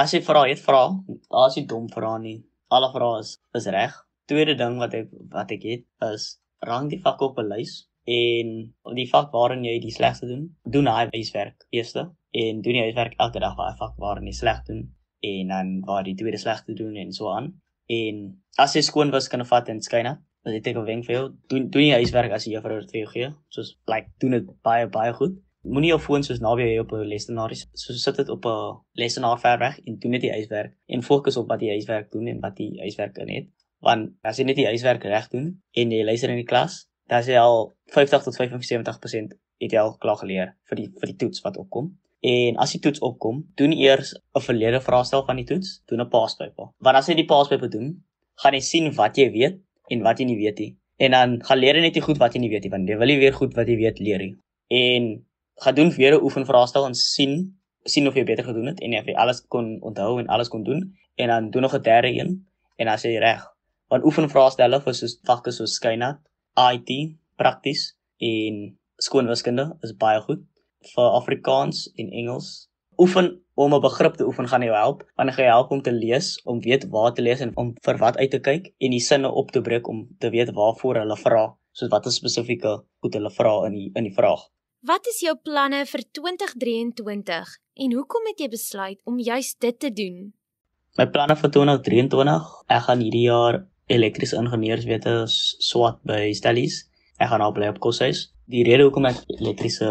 as 0.03 0.15
jy 0.15 0.23
vra 0.27 0.47
het 0.49 0.63
vra 0.63 0.83
daar's 1.31 1.59
nie 1.59 1.67
dom 1.71 1.89
vra 1.93 2.17
nie. 2.19 2.41
Alle 2.75 2.91
vrae 2.95 3.21
is 3.23 3.37
is 3.59 3.69
reg. 3.77 3.95
Tweede 4.31 4.57
ding 4.59 4.79
wat 4.83 4.95
ek 4.99 5.13
wat 5.35 5.53
ek 5.55 5.67
het 5.69 5.87
is 6.13 6.29
rang 6.67 6.89
die 6.91 7.01
vak 7.05 7.23
op 7.23 7.39
'n 7.39 7.49
lys 7.55 7.87
en 8.07 8.75
die 8.99 9.09
vak 9.11 9.31
waarin 9.33 9.65
jy 9.65 9.79
die 9.79 9.95
slegste 9.95 10.27
doen, 10.27 10.49
doen 10.65 10.87
hy 10.87 11.07
huiswerk 11.13 11.67
eerste 11.71 12.11
en 12.33 12.63
doen 12.63 12.79
jy 12.79 12.89
huiswerk 12.89 13.15
elke 13.19 13.41
dag 13.41 13.55
waar 13.57 13.71
hy 13.71 13.79
vak 13.79 13.95
waarin 13.99 14.27
jy 14.27 14.33
sleg 14.33 14.65
doen 14.67 14.83
en 15.23 15.49
dan 15.49 15.69
waar 15.87 16.03
die 16.03 16.17
tweede 16.19 16.39
slegste 16.39 16.75
doen 16.75 16.97
en 16.97 17.13
so 17.13 17.31
aan. 17.31 17.53
En 17.87 18.43
as 18.59 18.75
jy 18.75 18.83
skoon 18.83 19.11
wiskunde 19.11 19.45
vat 19.45 19.69
en 19.69 19.81
skyn 19.81 20.05
na, 20.05 20.17
dan 20.43 20.55
het 20.55 20.67
ek 20.67 20.77
'n 20.77 20.85
wenk 20.85 21.05
vir 21.05 21.15
jou. 21.15 21.25
Doen 21.49 21.71
doen 21.71 21.83
jy 21.83 21.95
huiswerk 22.03 22.33
as 22.33 22.45
die 22.45 22.55
juffrou 22.55 22.81
dit 22.81 22.91
vir 22.91 23.01
jou 23.01 23.11
gee. 23.15 23.29
Soos 23.49 23.79
like 23.87 24.09
doen 24.19 24.31
dit 24.31 24.47
baie 24.63 24.87
baie 24.87 25.13
goed. 25.13 25.35
Moenie 25.63 25.91
jou 25.91 26.01
foon 26.01 26.23
soos 26.23 26.41
naby 26.41 26.63
jy 26.63 26.79
op 26.79 26.93
'n 26.93 27.07
lesenaar 27.07 27.51
is. 27.51 27.67
So 27.75 27.93
sit 27.93 28.17
dit 28.17 28.29
op 28.29 28.45
'n 28.47 28.79
lesenaar 28.93 29.39
ver 29.39 29.59
weg 29.59 29.79
en 29.87 29.99
doen 29.99 30.11
net 30.11 30.21
die 30.21 30.33
huiswerk 30.33 30.75
en 30.87 31.03
fokus 31.03 31.37
op 31.37 31.49
wat 31.49 31.61
jy 31.61 31.69
huiswerk 31.69 32.11
doen 32.11 32.27
en 32.27 32.41
wat 32.41 32.57
die 32.57 32.81
huiswerk 32.81 33.19
in 33.19 33.29
het. 33.29 33.47
Want 33.81 34.13
as 34.23 34.39
jy 34.39 34.45
net 34.45 34.57
die 34.57 34.67
huiswerk 34.67 35.05
reg 35.05 35.29
doen 35.29 35.63
en 35.73 35.91
jy 35.91 36.05
luister 36.05 36.31
in 36.31 36.37
die 36.37 36.45
klas, 36.45 36.89
dan 37.09 37.19
is 37.19 37.27
jy 37.27 37.37
al 37.37 37.73
50 37.87 38.23
tot 38.23 38.37
75% 38.37 39.35
het 39.61 39.73
jy 39.73 39.79
al 39.79 39.97
klaar 39.99 40.17
geleer 40.17 40.57
vir 40.69 40.77
die 40.77 40.89
vir 41.01 41.07
die 41.07 41.17
toets 41.17 41.41
wat 41.41 41.57
opkom. 41.57 41.99
En 42.23 42.57
as 42.57 42.73
die 42.73 42.81
toets 42.81 43.01
opkom, 43.03 43.43
doen 43.55 43.73
eers 43.73 44.15
'n 44.35 44.41
verlede 44.41 44.81
vraestel 44.81 45.25
van 45.25 45.37
die 45.37 45.45
toets, 45.45 45.83
doen 45.87 46.01
'n 46.01 46.09
paaspype. 46.09 46.71
Want 46.79 46.97
as 46.97 47.09
jy 47.09 47.15
die 47.15 47.27
paaspype 47.27 47.69
doen, 47.69 48.05
gaan 48.35 48.55
jy 48.55 48.61
sien 48.61 48.95
wat 48.95 49.17
jy 49.17 49.31
weet 49.31 49.61
en 49.89 50.03
wat 50.03 50.19
jy 50.19 50.27
nie 50.27 50.37
weet 50.37 50.59
nie. 50.59 50.77
En 50.97 51.11
dan 51.11 51.45
gaan 51.45 51.59
leer 51.59 51.81
net 51.81 51.97
jy 51.97 52.03
goed 52.05 52.19
wat 52.19 52.35
jy 52.35 52.41
nie 52.41 52.51
weet 52.53 52.65
nie, 52.65 52.71
want 52.71 52.89
jy 52.89 52.97
wil 52.99 53.11
nie 53.11 53.19
weer 53.19 53.35
goed 53.35 53.55
wat 53.55 53.69
jy 53.69 53.77
weet 53.77 53.99
leer 53.99 54.19
nie. 54.19 54.37
En 54.69 55.27
gaan 55.65 55.75
doen 55.75 55.91
weer 55.91 56.15
'n 56.15 56.23
oefenvraestel 56.23 56.87
en 56.87 56.95
sien 56.95 57.59
sien 57.85 58.07
of 58.07 58.15
jy 58.15 58.25
beter 58.25 58.45
gedoen 58.45 58.67
het 58.67 58.81
en 58.81 58.95
of 58.99 59.07
jy 59.07 59.15
alles 59.15 59.41
kon 59.51 59.81
onthou 59.83 60.19
en 60.21 60.27
alles 60.27 60.49
kon 60.49 60.63
doen 60.63 60.83
en 61.19 61.29
dan 61.29 61.51
doen 61.51 61.63
nog 61.63 61.75
'n 61.75 61.83
derde 61.83 62.09
een 62.09 62.47
en 62.77 62.89
as 62.89 63.03
jy 63.03 63.19
reg. 63.19 63.43
Want 63.89 64.05
oefenvraestelle 64.05 64.81
vir 64.81 64.95
soos 64.95 65.19
vakke 65.25 65.51
soos 65.51 65.75
skynat, 65.75 66.19
IT, 66.73 67.19
prakties 67.37 67.97
en 68.19 68.79
skoonwiskunde 68.97 69.77
is 69.83 69.93
baie 69.93 70.21
goed 70.21 70.43
vir 70.95 71.09
Afrikaans 71.21 71.93
en 71.97 72.11
Engels. 72.11 72.69
Oefen 72.99 73.43
om 73.65 73.75
'n 73.75 73.81
begrip 73.81 74.17
te 74.17 74.27
oefen 74.27 74.49
gaan 74.49 74.63
jou 74.63 74.75
help. 74.77 75.05
Want 75.17 75.35
gaan 75.35 75.45
jou 75.45 75.55
help 75.57 75.71
om 75.71 75.83
te 75.83 75.93
lees, 75.93 76.43
om 76.45 76.61
weet 76.61 76.89
waar 76.91 77.13
te 77.13 77.23
lees 77.23 77.41
en 77.41 77.57
om 77.57 77.75
vir 77.83 77.97
wat 77.99 78.17
uit 78.17 78.31
te 78.31 78.41
kyk 78.41 78.75
en 78.79 78.91
die 78.91 79.01
sinne 79.01 79.31
op 79.31 79.51
te 79.51 79.61
breek 79.61 79.89
om 79.89 80.09
te 80.19 80.31
weet 80.31 80.51
waarvoor 80.53 80.97
hulle 81.03 81.17
vra, 81.17 81.45
soos 81.73 81.91
wat 81.91 82.07
'n 82.07 82.11
spesifieke 82.11 82.83
goed 83.01 83.15
hulle 83.15 83.31
vra 83.31 83.67
in 83.67 83.73
die 83.73 83.91
in 83.95 84.05
die 84.05 84.15
vraag. 84.15 84.49
Wat 84.83 85.07
is 85.07 85.21
jou 85.21 85.37
planne 85.37 85.87
vir 85.87 86.03
2023 86.11 87.51
en 87.75 87.93
hoekom 87.93 88.25
het 88.27 88.41
jy 88.41 88.49
besluit 88.49 88.99
om 89.05 89.19
juist 89.19 89.61
dit 89.61 89.79
te 89.79 89.93
doen? 89.93 90.33
My 90.99 91.07
planne 91.07 91.37
vir 91.37 91.51
2023, 91.51 92.49
ek 92.69 92.83
gaan 92.83 93.01
hierdie 93.01 93.29
jaar 93.29 93.67
elektriese 93.87 94.37
ingenieurswete 94.37 95.15
swat 95.29 96.03
by 96.05 96.33
Stellies. 96.37 96.83
Ek 97.17 97.31
gaan 97.31 97.41
nou 97.45 97.53
bly 97.55 97.71
op 97.73 97.79
koshuis. 97.81 98.27
Die 98.51 98.65
rede 98.67 98.85
hoekom 98.89 99.07
ek 99.09 99.23
elektriese 99.39 99.89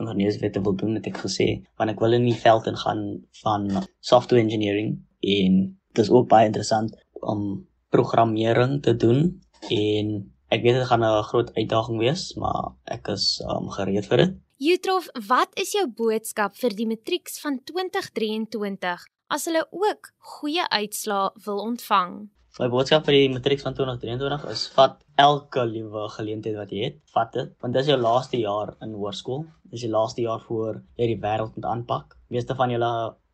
ingenieurswette 0.00 0.62
wil 0.62 0.76
doen 0.76 0.98
het 0.98 1.06
ek 1.06 1.22
gesê 1.24 1.48
want 1.78 1.90
ek 1.90 2.02
wil 2.02 2.16
in 2.16 2.26
die 2.28 2.38
veld 2.46 2.66
ingaan 2.70 3.02
van 3.42 3.68
software 4.00 4.42
engineering 4.42 4.96
en 5.20 5.58
dit 5.94 6.04
is 6.04 6.10
ook 6.10 6.28
baie 6.28 6.50
interessant 6.50 6.94
om 7.22 7.66
programmering 7.94 8.80
te 8.82 8.96
doen 8.96 9.26
en 9.70 10.14
ek 10.54 10.62
weet 10.62 10.80
dit 10.80 10.88
gaan 10.90 11.04
'n 11.04 11.28
groot 11.30 11.54
uitdaging 11.54 11.98
wees 11.98 12.34
maar 12.34 12.74
ek 12.84 13.08
is 13.08 13.40
um, 13.48 13.70
gereed 13.70 14.06
vir 14.06 14.16
dit. 14.16 14.32
Jutrof, 14.56 15.08
wat 15.28 15.50
is 15.58 15.72
jou 15.72 15.86
boodskap 15.88 16.54
vir 16.56 16.70
die 16.70 16.86
matrieks 16.86 17.40
van 17.42 17.58
2023 17.64 19.06
as 19.34 19.44
hulle 19.48 19.66
ook 19.70 20.12
goeie 20.18 20.68
uitslae 20.68 21.30
wil 21.44 21.58
ontvang? 21.58 22.33
My 22.54 22.68
boodskap 22.70 23.02
vir 23.08 23.16
die 23.16 23.30
matriek 23.32 23.62
van 23.64 23.74
2023 23.74 24.44
is 24.52 24.60
vat 24.76 25.00
elke 25.22 25.64
liewe 25.66 26.04
geleentheid 26.16 26.54
wat 26.54 26.70
jy 26.70 26.84
het, 26.84 27.00
vat 27.16 27.32
dit, 27.34 27.48
want 27.64 27.74
dis 27.74 27.88
jou 27.90 27.96
laaste 27.98 28.38
jaar 28.38 28.70
in 28.84 28.92
hoërskool. 28.94 29.42
Dis 29.72 29.82
die 29.82 29.90
laaste 29.90 30.22
jaar 30.22 30.44
voor 30.44 30.78
jy 31.00 31.08
die 31.10 31.18
wêreld 31.24 31.56
moet 31.58 31.66
aanpak. 31.72 32.14
Meeste 32.30 32.54
van 32.60 32.70
julle, 32.70 32.92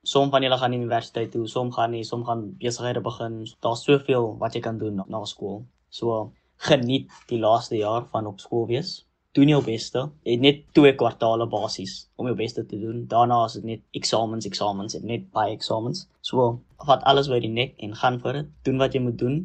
som 0.09 0.33
van 0.33 0.47
julle 0.47 0.57
gaan 0.63 0.79
universiteit 0.79 1.35
toe, 1.37 1.45
som 1.53 1.69
gaan 1.77 1.93
nie, 1.93 2.01
som 2.09 2.25
gaan 2.25 2.47
besighede 2.63 3.05
begin. 3.05 3.43
Daar's 3.61 3.85
soveel 3.85 4.31
wat 4.41 4.57
jy 4.57 4.65
kan 4.65 4.81
doen 4.81 5.05
na 5.05 5.21
skool. 5.29 5.67
So 5.93 6.23
geniet 6.71 7.13
die 7.29 7.45
laaste 7.45 7.77
jaar 7.77 8.09
van 8.17 8.33
op 8.33 8.41
skool 8.41 8.71
wees 8.73 9.03
doen 9.33 9.51
jou 9.53 9.61
beste. 9.65 10.03
Jy 10.27 10.35
het 10.35 10.43
net 10.45 10.63
twee 10.75 10.95
kwartaale 10.99 11.47
basies 11.51 11.95
om 12.19 12.27
jou 12.31 12.37
beste 12.39 12.65
te 12.67 12.79
doen. 12.81 13.05
Daarna 13.11 13.45
is 13.47 13.57
dit 13.59 13.67
net 13.69 13.83
eksamens, 13.97 14.47
eksamens 14.49 14.97
en 14.99 15.07
net 15.07 15.29
baie 15.35 15.55
eksamens. 15.55 16.07
So, 16.27 16.51
vat 16.87 17.05
alles 17.11 17.31
by 17.31 17.39
die 17.45 17.53
nek 17.53 17.77
en 17.85 17.95
gaan 18.01 18.19
vir 18.23 18.41
dit. 18.41 18.49
Doen 18.67 18.81
wat 18.83 18.97
jy 18.97 19.05
moet 19.05 19.19
doen 19.21 19.39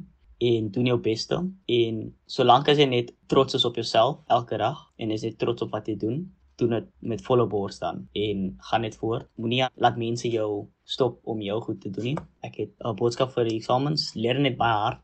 en 0.46 0.72
doen 0.74 0.90
jou 0.90 0.98
beste. 1.02 1.38
En 1.80 2.02
solank 2.38 2.72
as 2.72 2.82
jy 2.82 2.90
net 2.90 3.14
trots 3.32 3.58
is 3.58 3.68
op 3.68 3.78
jouself 3.78 4.24
elke 4.34 4.58
dag 4.62 4.82
en 4.98 5.14
is 5.14 5.28
trots 5.38 5.66
op 5.66 5.78
wat 5.78 5.88
jy 5.92 5.96
doen, 6.02 6.26
doen 6.60 6.72
dit 6.78 6.90
met 7.04 7.22
volle 7.22 7.46
bors 7.52 7.78
dan 7.80 8.06
en 8.16 8.46
gaan 8.72 8.86
net 8.88 8.98
voort. 8.98 9.30
Moenie 9.38 9.66
laat 9.76 10.00
mense 10.02 10.30
jou 10.32 10.66
stop 10.84 11.20
om 11.24 11.42
jou 11.44 11.60
goed 11.62 11.82
te 11.82 11.92
doen 11.92 12.14
nie. 12.14 12.18
Ek 12.42 12.58
het 12.58 12.74
'n 12.80 12.96
boodskap 12.96 13.32
vir 13.36 13.50
die 13.50 13.58
eksamens. 13.60 14.16
Leer 14.16 14.40
net 14.40 14.58
baie 14.58 14.74
hard 14.74 15.04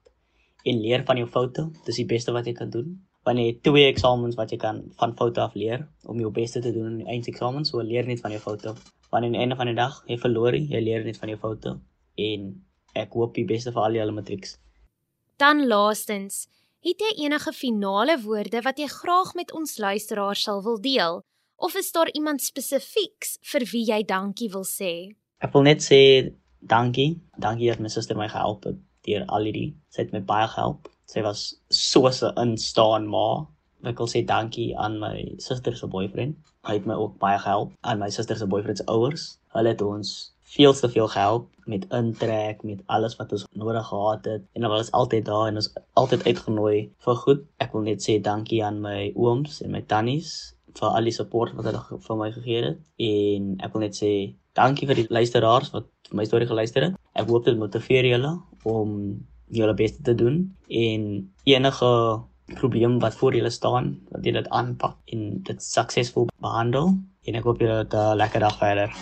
en 0.66 0.82
leer 0.82 1.06
van 1.06 1.18
jou 1.18 1.28
foute. 1.28 1.70
Dis 1.86 1.96
die 1.96 2.06
beste 2.06 2.32
wat 2.32 2.46
jy 2.46 2.54
kan 2.54 2.70
doen 2.70 3.00
wanneer 3.28 3.52
jy 3.52 3.58
twee 3.66 3.90
eksamens 3.90 4.38
wat 4.40 4.52
jy 4.54 4.58
kan 4.62 4.82
van 5.00 5.14
foute 5.18 5.42
af 5.44 5.54
leer 5.58 5.86
om 6.10 6.20
jou 6.20 6.32
beste 6.34 6.62
te 6.62 6.74
doen 6.74 6.90
in 6.90 6.98
die 7.04 7.12
eindeksamen, 7.14 7.66
so 7.66 7.84
leer 7.86 8.08
net 8.10 8.22
van 8.24 8.34
jou 8.34 8.42
foute. 8.42 8.74
Wanneer 9.12 9.30
aan 9.30 9.38
die 9.38 9.44
einde 9.44 9.58
van 9.60 9.70
die 9.70 9.78
dag 9.78 10.02
jy 10.10 10.18
verloor, 10.22 10.58
jy 10.58 10.82
leer 10.82 11.06
net 11.06 11.20
van 11.22 11.30
jou 11.34 11.38
foute 11.42 11.76
en 12.22 12.50
ek 12.98 13.14
hoop 13.16 13.36
die 13.38 13.46
beste 13.48 13.72
vir 13.72 13.86
al 13.86 13.98
julle 14.00 14.16
matrieks. 14.16 14.58
Dan 15.40 15.66
laastens, 15.70 16.48
het 16.86 17.02
jy 17.02 17.12
enige 17.26 17.54
finale 17.54 18.18
woorde 18.22 18.62
wat 18.66 18.82
jy 18.82 18.90
graag 18.92 19.36
met 19.38 19.54
ons 19.58 19.78
luisteraars 19.78 20.44
sal 20.48 20.64
wil 20.66 20.82
deel 20.82 21.22
of 21.62 21.76
is 21.78 21.92
daar 21.94 22.10
iemand 22.18 22.42
spesifieks 22.42 23.38
vir 23.52 23.66
wie 23.70 23.86
jy 23.86 24.02
dankie 24.10 24.50
wil 24.50 24.66
sê? 24.66 25.14
Ek 25.42 25.54
wil 25.54 25.68
net 25.70 25.86
sê 25.86 26.34
dankie. 26.62 27.22
Dankie 27.38 27.70
dat 27.70 27.82
my 27.82 27.90
suster 27.90 28.18
my 28.18 28.28
gehelp 28.30 28.66
het 28.66 28.82
deur 29.08 29.26
al 29.28 29.50
hierdie. 29.50 29.70
Sy 29.90 30.06
het 30.06 30.14
my 30.16 30.22
baie 30.34 30.48
gehelp 30.48 30.92
sy 31.12 31.22
was 31.28 31.42
so 31.70 32.08
'n 32.08 32.38
instaan 32.44 33.08
ma. 33.14 33.28
Ek 33.90 33.98
wil 34.00 34.12
sê 34.14 34.20
dankie 34.34 34.70
aan 34.84 35.00
my 35.04 35.18
suster 35.46 35.76
se 35.76 35.88
boyfriend. 35.96 36.36
Hy 36.68 36.74
het 36.78 36.86
my 36.86 36.96
ook 37.04 37.18
baie 37.24 37.40
gehelp 37.46 37.72
aan 37.90 38.00
my 38.00 38.10
suster 38.18 38.38
se 38.38 38.48
boyfriend 38.54 38.78
se 38.78 38.86
ouers. 38.96 39.24
Hulle 39.56 39.74
het 39.74 39.82
ons 39.82 40.10
veel 40.56 40.74
te 40.74 40.90
veel 40.96 41.08
gehelp 41.16 41.46
met 41.74 41.88
intrek, 42.00 42.64
met 42.64 42.80
alles 42.86 43.16
wat 43.20 43.32
ons 43.32 43.46
nodig 43.64 43.88
gehad 43.88 44.26
het 44.26 44.44
en 44.54 44.62
hulle 44.64 44.78
was 44.78 44.92
altyd 44.92 45.26
daar 45.26 45.48
en 45.48 45.56
ons 45.62 45.74
altyd 46.02 46.26
uitgenooi 46.30 46.78
vir 47.06 47.16
goed. 47.24 47.42
Ek 47.64 47.74
wil 47.74 47.88
net 47.90 48.04
sê 48.08 48.20
dankie 48.22 48.64
aan 48.68 48.82
my 48.82 49.12
ooms 49.16 49.62
en 49.62 49.72
my 49.72 49.82
tannies 49.82 50.32
vir 50.80 50.90
al 50.90 51.04
die 51.10 51.18
support 51.20 51.56
wat 51.56 51.66
hulle 51.66 52.02
vir 52.08 52.18
my 52.24 52.32
gegee 52.38 52.64
het 52.70 52.80
en 53.12 53.56
ek 53.66 53.74
wil 53.74 53.88
net 53.88 53.96
sê 54.04 54.12
dankie 54.60 54.88
vir 54.88 55.02
die 55.02 55.10
luisteraars 55.10 55.72
wat 55.76 55.88
my 56.12 56.26
storie 56.28 56.48
geluister 56.48 56.84
het. 56.90 57.01
Ek 57.12 57.28
hoop 57.28 57.44
dit 57.44 57.58
motiveer 57.60 58.08
julle 58.08 58.38
om 58.64 58.92
julle 59.52 59.74
bes 59.76 59.98
te 60.00 60.14
doen 60.16 60.46
en 60.72 61.02
enige 61.44 61.90
probleem 62.56 63.00
wat 63.04 63.18
voor 63.20 63.36
julle 63.36 63.52
staan, 63.52 63.98
dat 64.12 64.24
jy 64.24 64.32
dit 64.38 64.48
aanpak 64.48 64.96
en 65.12 65.42
dit 65.44 65.64
suksesvol 65.64 66.30
behandel 66.40 66.94
en 67.28 67.40
ek 67.40 67.48
hoop 67.48 67.60
julle 67.60 67.82
het 67.84 67.94
'n 67.94 68.16
lekker 68.16 68.40
dag 68.40 68.58
verder. 68.64 68.96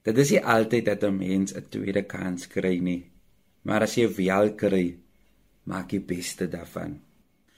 Dit 0.03 0.19
is 0.19 0.31
nie 0.31 0.45
altyd 0.45 0.85
dat 0.85 1.05
'n 1.05 1.17
mens 1.17 1.55
'n 1.55 1.69
tweede 1.71 2.03
kans 2.03 2.49
kry 2.49 2.79
nie, 2.79 3.11
maar 3.63 3.83
as 3.83 3.95
jy 3.95 4.09
wel 4.09 4.55
kry, 4.55 4.99
maak 5.63 5.89
die 5.89 6.01
beste 6.01 6.49
daarvan. 6.49 7.01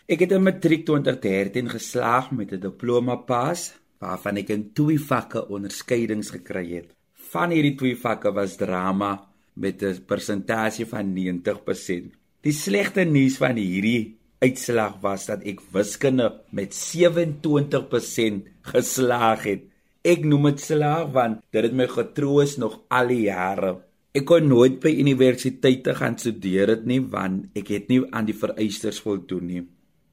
Ek 0.08 0.22
het 0.24 0.30
in 0.32 0.40
matriek 0.40 0.86
2013 0.88 1.66
geslaag 1.68 2.30
met 2.32 2.52
'n 2.52 2.62
diploma 2.64 3.16
pas 3.30 3.60
waarvan 4.00 4.38
ek 4.40 4.48
in 4.54 4.62
twee 4.72 5.00
vakke 5.10 5.40
onderskeidings 5.56 6.30
gekry 6.36 6.66
het. 6.76 6.94
Van 7.32 7.50
hierdie 7.52 7.74
twee 7.76 7.96
vakke 7.96 8.32
was 8.32 8.56
drama 8.56 9.28
met 9.52 9.82
'n 9.82 10.00
persentasie 10.06 10.86
van 10.86 11.12
90%. 11.12 12.16
Die 12.40 12.52
slegte 12.52 13.04
nuus 13.04 13.36
van 13.36 13.56
hierdie 13.56 14.16
uitslag 14.38 14.96
was 15.00 15.26
dat 15.26 15.44
ek 15.44 15.60
wiskunde 15.72 16.40
met 16.50 16.74
27% 16.74 18.48
geslaag 18.62 19.42
het. 19.42 19.62
Ek 20.02 20.24
noem 20.24 20.42
dit 20.42 20.60
slaag 20.60 21.12
want 21.12 21.42
dit 21.50 21.62
het 21.62 21.74
my 21.74 21.86
getroos 21.86 22.56
nog 22.56 22.80
al 22.88 23.08
die 23.08 23.28
jare. 23.28 23.76
Ek 24.14 24.24
kon 24.24 24.48
nooit 24.48 24.80
by 24.80 24.88
universiteite 24.88 25.94
gaan 25.94 26.18
studeer 26.18 26.66
dit 26.66 26.84
nie 26.86 27.00
want 27.00 27.44
ek 27.54 27.68
het 27.68 27.88
nie 27.88 28.06
aan 28.10 28.24
die 28.24 28.40
vereistes 28.44 29.00
voldoen 29.00 29.46
nie. 29.46 29.66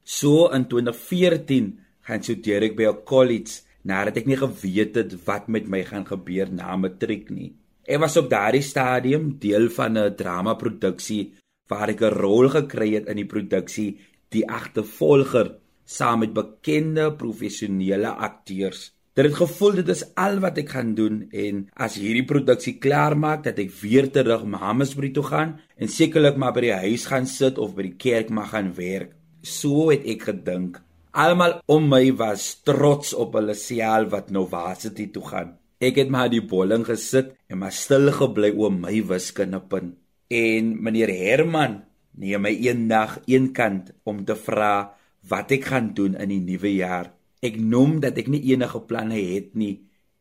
So 0.06 0.46
in 0.54 0.68
2014 0.70 1.72
gaan 2.06 2.22
studeer 2.22 2.62
ek 2.62 2.76
by 2.78 2.86
'n 2.86 3.02
college 3.02 3.66
nadat 3.82 4.16
ek 4.22 4.26
nie 4.30 4.38
geweet 4.38 4.94
het 4.94 5.10
wat 5.26 5.48
met 5.48 5.66
my 5.66 5.82
gaan 5.82 6.06
gebeur 6.06 6.46
na 6.50 6.76
matriek 6.76 7.30
nie. 7.30 7.54
Ek 7.82 7.98
was 7.98 8.16
op 8.16 8.30
daardie 8.30 8.62
stadium 8.62 9.34
deel 9.38 9.66
van 9.68 9.98
'n 9.98 10.14
dramaproduksie 10.14 11.34
waar 11.68 11.90
ek 11.90 12.02
'n 12.02 12.18
rol 12.22 12.48
gekry 12.48 12.94
het 12.94 13.08
in 13.08 13.16
die 13.16 13.32
produksie 13.34 13.98
Die 14.30 14.46
Agtervolger 14.46 15.58
saam 15.84 16.18
met 16.20 16.34
bekende 16.34 17.12
professionele 17.14 18.10
akteurs. 18.10 18.92
Dit 19.14 19.24
het 19.24 19.34
gevoel 19.34 19.74
dit 19.74 19.88
is 19.88 20.04
al 20.14 20.38
wat 20.38 20.58
ek 20.58 20.68
gaan 20.68 20.94
doen 20.94 21.28
en 21.32 21.68
as 21.74 21.94
hierdie 21.96 22.26
produksie 22.26 22.78
klaar 22.78 23.16
maak 23.16 23.44
dat 23.44 23.58
ek 23.58 23.70
weer 23.82 24.10
terug 24.10 24.44
Mamasbury 24.44 25.10
toe 25.10 25.24
gaan 25.24 25.60
en 25.76 25.88
sekerlik 25.88 26.36
maar 26.36 26.52
by 26.52 26.60
die 26.60 26.80
huis 26.86 27.06
gaan 27.06 27.26
sit 27.26 27.58
of 27.58 27.74
by 27.74 27.82
die 27.82 27.96
kerk 27.96 28.30
mag 28.30 28.50
gaan 28.50 28.74
werk. 28.74 29.16
So 29.46 29.92
het 29.92 30.02
ek 30.10 30.26
gedink. 30.26 30.80
Almal 31.14 31.60
om 31.70 31.86
my 31.88 32.10
was 32.18 32.48
trots 32.66 33.12
op 33.14 33.36
hulle 33.38 33.54
seal 33.54 34.08
wat 34.10 34.32
Novacity 34.34 35.06
toe 35.14 35.22
gaan. 35.22 35.52
Ek 35.78 36.00
het 36.00 36.10
maar 36.10 36.32
die 36.32 36.42
bolling 36.42 36.82
gesit 36.88 37.36
en 37.46 37.60
maar 37.62 37.74
stil 37.74 38.10
gebly 38.16 38.50
oor 38.58 38.74
my 38.74 38.98
wiskundepunt. 39.06 39.94
En 40.26 40.72
meneer 40.82 41.12
Herman 41.14 41.78
neem 42.18 42.42
my 42.42 42.52
eendag 42.66 43.20
eenkant 43.30 43.92
om 44.08 44.24
te 44.26 44.34
vra 44.34 44.90
wat 45.30 45.54
ek 45.54 45.70
gaan 45.70 45.92
doen 45.94 46.18
in 46.18 46.32
die 46.32 46.42
nuwe 46.42 46.72
jaar. 46.74 47.12
Ek 47.38 47.60
noem 47.60 48.00
dat 48.02 48.18
ek 48.18 48.32
nie 48.32 48.42
enige 48.50 48.82
planne 48.88 49.20
het 49.20 49.54
nie 49.54 49.76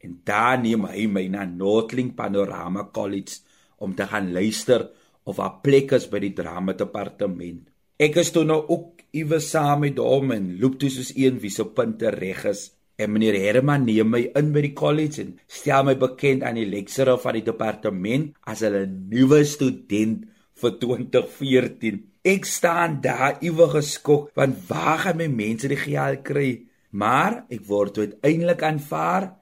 en 0.05 0.19
daar 0.27 0.59
neem 0.61 0.85
hy 0.85 1.07
my 1.09 1.25
na 1.33 1.47
Northling 1.49 2.13
Panorama 2.13 2.85
College 2.93 3.41
om 3.81 3.95
te 3.97 4.05
gaan 4.05 4.29
luister 4.35 4.91
of 5.25 5.39
'n 5.39 5.61
plek 5.65 5.97
is 5.97 6.05
by 6.05 6.19
die 6.19 6.35
drama 6.37 6.73
departement. 6.73 7.65
Ek 7.97 8.15
is 8.21 8.31
toe 8.31 8.43
nou 8.43 8.61
ook 8.67 8.94
iewes 9.15 9.49
saam 9.53 9.83
met 9.85 9.99
hom 10.01 10.33
en 10.35 10.53
loop 10.61 10.79
toe 10.81 10.91
soos 10.93 11.13
een 11.15 11.39
wie 11.43 11.53
se 11.53 11.65
punte 11.77 12.11
reg 12.13 12.43
is. 12.51 12.69
En 12.95 13.11
meneer 13.11 13.35
Herman 13.41 13.83
neem 13.87 14.11
my 14.11 14.21
in 14.39 14.53
by 14.55 14.61
die 14.63 14.75
college 14.77 15.23
en 15.23 15.33
stel 15.51 15.83
my 15.87 15.95
bekend 15.99 16.45
aan 16.47 16.59
die 16.59 16.67
lecturer 16.69 17.19
van 17.19 17.35
die 17.35 17.43
departement 17.47 18.31
as 18.47 18.63
hulle 18.63 18.85
nuwe 18.87 19.41
student 19.47 20.23
vir 20.61 20.77
2014. 20.79 21.99
Ek 22.25 22.47
staan 22.47 23.01
daar 23.03 23.41
iewes 23.43 23.73
geskok 23.75 24.31
want 24.39 24.63
waar 24.69 25.03
gaan 25.03 25.19
my 25.19 25.27
mense 25.31 25.69
die 25.71 25.79
geld 25.79 26.23
kry? 26.27 26.49
Maar 26.95 27.43
ek 27.51 27.65
word 27.67 27.99
uiteindelik 27.99 28.63
aanvaar 28.63 29.33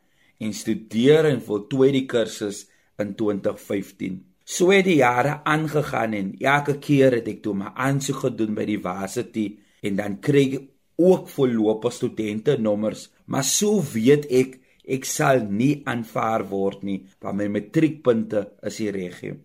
en 0.42 0.54
studeer 0.58 1.30
en 1.30 1.42
voltooi 1.46 1.92
die 1.94 2.08
kursus 2.10 2.66
in 3.00 3.14
2015. 3.20 4.22
So 4.44 4.74
het 4.74 4.88
die 4.90 5.00
jare 5.00 5.38
aangegaan 5.48 6.18
en 6.18 6.34
elke 6.42 6.80
keer 6.84 7.20
het 7.20 7.30
ek 7.32 7.44
toe 7.46 7.54
my 7.56 7.70
aansoek 7.80 8.26
gedoen 8.26 8.58
by 8.58 8.66
die 8.68 8.82
varsity 8.82 9.46
en 9.84 10.00
dan 10.00 10.20
kry 10.24 10.46
ek 10.58 10.70
ook 11.04 11.30
voorlopige 11.30 11.96
studente 11.96 12.58
nommers, 12.62 13.10
maar 13.26 13.44
so 13.44 13.82
weet 13.94 14.30
ek 14.32 14.60
ek 14.84 15.08
sal 15.08 15.46
nie 15.48 15.82
aanvaar 15.88 16.44
word 16.50 16.84
nie 16.84 17.00
want 17.24 17.40
my 17.40 17.48
matriekpunte 17.52 18.44
is 18.68 18.80
die 18.82 18.92
regio. 18.92 19.38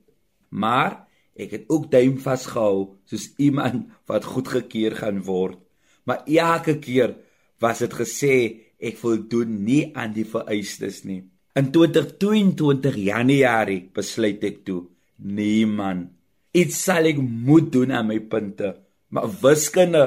Maar 0.50 1.04
ek 1.38 1.54
het 1.54 1.70
ook 1.70 1.86
duim 1.92 2.18
vasgehou 2.22 2.98
soos 3.06 3.30
iemand 3.38 3.86
wat 4.10 4.26
goedgekeur 4.26 4.96
gaan 4.98 5.22
word. 5.22 5.58
Maar 6.04 6.24
elke 6.26 6.78
keer 6.82 7.14
was 7.62 7.82
dit 7.84 7.94
gesê 7.94 8.34
ek 8.78 8.98
voldoen 8.98 9.58
nie 9.66 9.82
aan 9.94 10.14
die 10.14 10.26
vereistes 10.26 11.04
nie. 11.06 11.22
In 11.58 11.70
2022 11.74 12.98
Januarie 13.08 13.80
besluit 13.94 14.44
ek 14.46 14.62
toe, 14.66 14.84
nee 15.18 15.66
man, 15.66 16.06
iets 16.54 16.78
sal 16.86 17.08
ek 17.10 17.18
moet 17.18 17.70
doen 17.74 17.94
aan 17.94 18.10
my 18.10 18.18
punte, 18.30 18.74
maar 19.10 19.30
wiskunde 19.42 20.04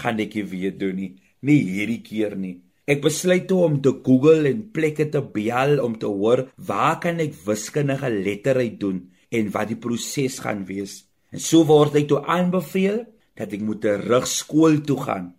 gaan 0.00 0.20
ek 0.22 0.36
nie 0.38 0.46
weer 0.48 0.76
doen 0.78 0.96
nie, 0.96 1.10
nie 1.42 1.60
hierdie 1.66 2.02
keer 2.04 2.36
nie. 2.38 2.60
Ek 2.86 3.02
besluit 3.04 3.46
toe 3.46 3.60
om 3.62 3.78
te 3.82 3.92
Google 4.04 4.48
en 4.50 4.64
plekke 4.74 5.06
te 5.12 5.20
bel 5.22 5.78
om 5.84 5.94
te 5.98 6.08
hoor 6.10 6.48
waar 6.56 6.98
kan 7.02 7.20
ek 7.22 7.36
wiskundige 7.46 8.10
letterheid 8.10 8.80
doen 8.80 9.04
en 9.30 9.52
wat 9.54 9.70
die 9.70 9.78
proses 9.78 10.40
gaan 10.42 10.64
wees. 10.66 11.04
En 11.32 11.40
so 11.40 11.62
word 11.68 11.94
ek 12.02 12.10
toe 12.10 12.20
aanbeveel 12.26 13.04
dat 13.38 13.54
ek 13.54 13.62
moet 13.64 13.80
terug 13.84 14.26
skool 14.28 14.82
toe 14.86 14.98
gaan 15.04 15.30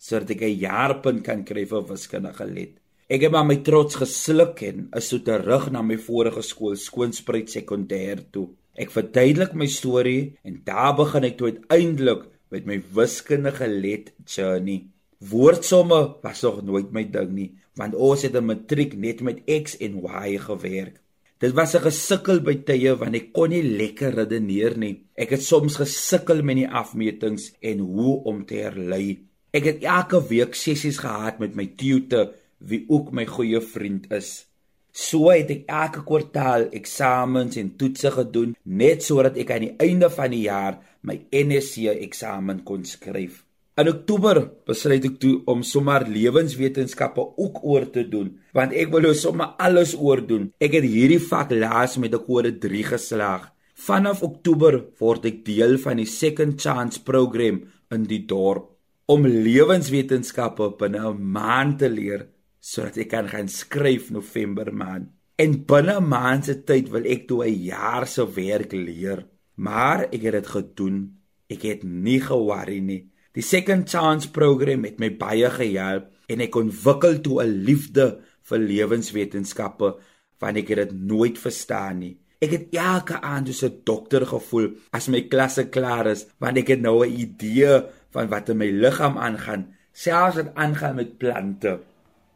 sodat 0.00 0.30
ek 0.32 0.42
'n 0.48 0.60
jaarpunt 0.64 1.22
kan 1.22 1.44
kry 1.44 1.64
vir 1.68 1.82
wiskundige 1.84 2.44
let. 2.48 2.72
Ek 3.10 3.20
het 3.26 3.32
maar 3.32 3.44
my 3.44 3.56
trots 3.66 3.98
gesluk 4.00 4.62
en 4.62 4.88
is 4.96 5.08
so 5.10 5.18
terug 5.18 5.70
na 5.70 5.82
my 5.82 5.96
vorige 5.98 6.42
skool, 6.42 6.76
Skoonspruit 6.76 7.50
Sekondêr 7.50 8.22
toe. 8.32 8.48
Ek 8.78 8.90
verduidelik 8.90 9.54
my 9.54 9.66
storie 9.66 10.36
en 10.46 10.62
daar 10.64 10.94
begin 10.96 11.24
ek 11.24 11.36
toe 11.36 11.50
uiteindelik 11.50 12.22
met 12.50 12.66
my 12.66 12.80
wiskundige 12.94 13.68
let 13.68 14.12
journey. 14.26 14.88
Woordsomme 15.18 16.16
was 16.22 16.42
nog 16.42 16.62
nooit 16.64 16.92
my 16.92 17.04
ding 17.04 17.32
nie, 17.36 17.50
want 17.76 17.94
ons 17.94 18.22
het 18.22 18.34
'n 18.34 18.44
matriek 18.44 18.96
net 18.96 19.20
met 19.20 19.42
X 19.46 19.76
en 19.78 20.02
Y 20.02 20.38
gewerk. 20.38 21.00
Dit 21.38 21.52
was 21.52 21.74
'n 21.74 21.80
gesukkel 21.80 22.40
by 22.40 22.54
tye 22.68 22.96
want 22.96 23.14
ek 23.14 23.32
kon 23.32 23.48
nie 23.48 23.62
lekker 23.62 24.14
redeneer 24.14 24.76
nie. 24.76 25.04
Ek 25.16 25.30
het 25.30 25.42
soms 25.42 25.76
gesukkel 25.76 26.42
met 26.42 26.56
die 26.56 26.68
afmetings 26.68 27.52
en 27.60 27.78
hoe 27.78 28.24
om 28.24 28.44
te 28.44 28.54
herlei. 28.54 29.24
Ek 29.50 29.64
het 29.64 29.82
elke 29.82 30.20
week 30.28 30.54
sessies 30.54 30.98
gehad 30.98 31.38
met 31.38 31.54
my 31.54 31.66
tutor 31.76 32.34
wie 32.58 32.84
ook 32.88 33.12
my 33.12 33.26
goeie 33.26 33.60
vriend 33.60 34.12
is. 34.12 34.49
So 34.92 35.30
het 35.30 35.50
ek 35.54 35.68
elke 35.70 36.02
kwartaal 36.06 36.70
eksamens 36.74 37.58
en 37.60 37.76
toetse 37.78 38.10
gedoen 38.10 38.56
net 38.64 39.04
sodat 39.06 39.38
ek 39.38 39.52
aan 39.54 39.66
die 39.68 39.76
einde 39.78 40.10
van 40.10 40.34
die 40.34 40.46
jaar 40.48 40.80
my 41.06 41.20
NSC 41.30 41.86
eksamen 41.92 42.64
kon 42.66 42.82
skryf. 42.84 43.44
In 43.80 43.88
Oktober 43.88 44.42
besluit 44.68 45.04
ek 45.06 45.20
toe 45.22 45.36
om 45.48 45.62
sommer 45.64 46.04
lewenswetenskappe 46.04 47.22
ook 47.40 47.62
oor 47.62 47.86
te 47.94 48.02
doen, 48.04 48.34
want 48.52 48.74
ek 48.76 48.90
wil 48.92 49.06
nou 49.06 49.14
sommer 49.16 49.54
alles 49.62 49.94
oor 49.96 50.20
doen. 50.26 50.50
Ek 50.60 50.74
het 50.76 50.84
hierdie 50.84 51.22
vak 51.22 51.54
laas 51.54 51.96
met 51.96 52.12
'n 52.12 52.24
kode 52.26 52.58
3 52.58 52.82
geslaag. 52.92 53.48
Vanaf 53.74 54.22
Oktober 54.22 54.84
word 54.98 55.24
ek 55.24 55.44
deel 55.44 55.78
van 55.78 55.96
die 55.96 56.06
Second 56.06 56.60
Chance 56.60 57.00
program 57.02 57.62
in 57.90 58.04
die 58.04 58.26
dorp 58.26 58.68
om 59.06 59.24
lewenswetenskappe 59.26 60.76
binne 60.78 61.00
'n 61.08 61.32
maand 61.32 61.78
te 61.78 61.88
leer 61.88 62.26
sodat 62.60 62.96
ek 62.96 63.08
kan 63.08 63.28
gaan 63.28 63.48
skryf 63.48 64.10
November 64.10 64.72
maand. 64.72 65.08
En 65.40 65.64
binne 65.64 65.96
'n 65.98 66.08
maand 66.08 66.44
se 66.44 66.54
tyd 66.64 66.90
wil 66.90 67.04
ek 67.04 67.26
toe 67.28 67.44
'n 67.44 67.62
jaar 67.64 68.06
se 68.06 68.24
werk 68.24 68.72
leer. 68.72 69.26
Maar 69.54 70.08
ek 70.12 70.22
het 70.22 70.32
dit 70.32 70.46
gedoen. 70.46 71.16
Ek 71.48 71.62
het 71.62 71.82
nie 71.82 72.20
geworry 72.20 72.78
nie. 72.78 73.10
Die 73.32 73.42
Second 73.42 73.88
Chance 73.88 74.30
program 74.30 74.84
het 74.84 74.98
my 74.98 75.16
baie 75.16 75.50
gehelp 75.50 76.08
en 76.26 76.40
ek 76.40 76.54
ontwikkel 76.54 77.20
toe 77.20 77.42
'n 77.42 77.64
liefde 77.64 78.20
vir 78.42 78.58
lewenswetenskappe 78.58 79.98
want 80.40 80.56
ek 80.56 80.68
het 80.68 80.88
dit 80.88 80.92
nooit 80.92 81.38
verstaan 81.38 81.98
nie. 81.98 82.18
Ek 82.40 82.50
het 82.50 82.72
elke 82.72 83.20
aand 83.20 83.48
soos 83.48 83.64
'n 83.64 83.82
dokter 83.84 84.26
gevoel 84.26 84.70
as 84.92 85.08
my 85.08 85.20
klasse 85.28 85.68
klaar 85.68 86.06
is 86.06 86.26
want 86.38 86.56
ek 86.56 86.68
het 86.68 86.80
nou 86.80 87.04
'n 87.04 87.12
idee 87.26 87.82
van 88.10 88.28
wat 88.28 88.48
in 88.48 88.56
my 88.56 88.70
liggaam 88.70 89.18
aangaan, 89.18 89.76
selfs 89.92 90.36
wat 90.36 90.54
aangaan 90.54 90.96
met 90.96 91.18
plante. 91.18 91.80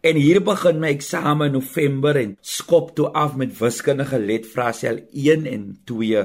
En 0.05 0.19
hier 0.21 0.43
begin 0.45 0.83
my 0.83 0.91
eksamen 0.93 1.49
in 1.49 1.55
November 1.57 2.19
en 2.21 2.33
skop 2.45 2.91
toe 2.93 3.07
af 3.17 3.39
met 3.41 3.55
wiskundige 3.57 4.19
letvraesel 4.21 4.99
1 5.17 5.47
en 5.49 5.63
2. 5.89 6.25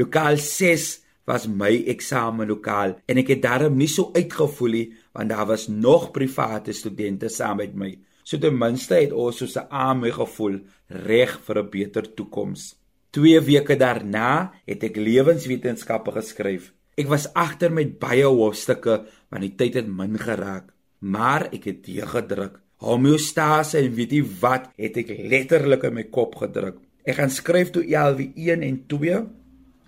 Lokaal 0.00 0.38
6 0.40 0.86
was 1.28 1.44
my 1.44 1.68
eksamen 1.92 2.48
lokaal 2.48 2.94
en 3.04 3.20
ek 3.20 3.34
het 3.34 3.42
daarom 3.44 3.76
nie 3.76 3.90
so 3.92 4.08
uitgevoel 4.16 4.72
nie 4.72 4.86
want 5.12 5.34
daar 5.34 5.50
was 5.50 5.66
nog 5.68 6.06
private 6.14 6.72
studente 6.72 7.28
saam 7.28 7.60
met 7.60 7.74
my. 7.76 7.90
So 8.24 8.40
ten 8.40 8.56
minste 8.56 8.96
het 9.02 9.12
ons 9.12 9.42
so 9.42 9.60
'n 9.60 9.68
aame 9.68 10.14
gevoel 10.16 10.56
reg 10.88 11.36
vir 11.44 11.58
'n 11.60 11.70
beter 11.76 12.08
toekoms. 12.14 12.80
2 13.10 13.40
weke 13.40 13.76
daarna 13.76 14.52
het 14.64 14.82
ek 14.82 14.96
lewenswetenskappe 14.96 16.10
geskryf. 16.12 16.72
Ek 16.96 17.06
was 17.06 17.28
agter 17.34 17.70
met 17.70 17.98
baie 17.98 18.24
hoofstukke 18.24 19.04
want 19.28 19.42
die 19.42 19.54
tyd 19.56 19.74
het 19.74 19.86
min 19.86 20.16
geraak, 20.16 20.72
maar 20.98 21.52
ek 21.52 21.64
het 21.64 21.84
dit 21.84 22.04
gedruk 22.04 22.60
homeostase 22.80 23.78
en 23.80 23.92
weet 23.96 24.14
jy 24.16 24.22
wat 24.40 24.70
het 24.80 24.96
ek 25.02 25.12
letterlik 25.30 25.84
in 25.88 25.98
my 25.98 26.06
kop 26.12 26.38
gedruk. 26.40 26.80
Ek 27.04 27.18
gaan 27.18 27.32
skryf 27.32 27.72
toe 27.74 27.84
LW1 27.84 28.64
en 28.64 28.78
2, 28.88 29.20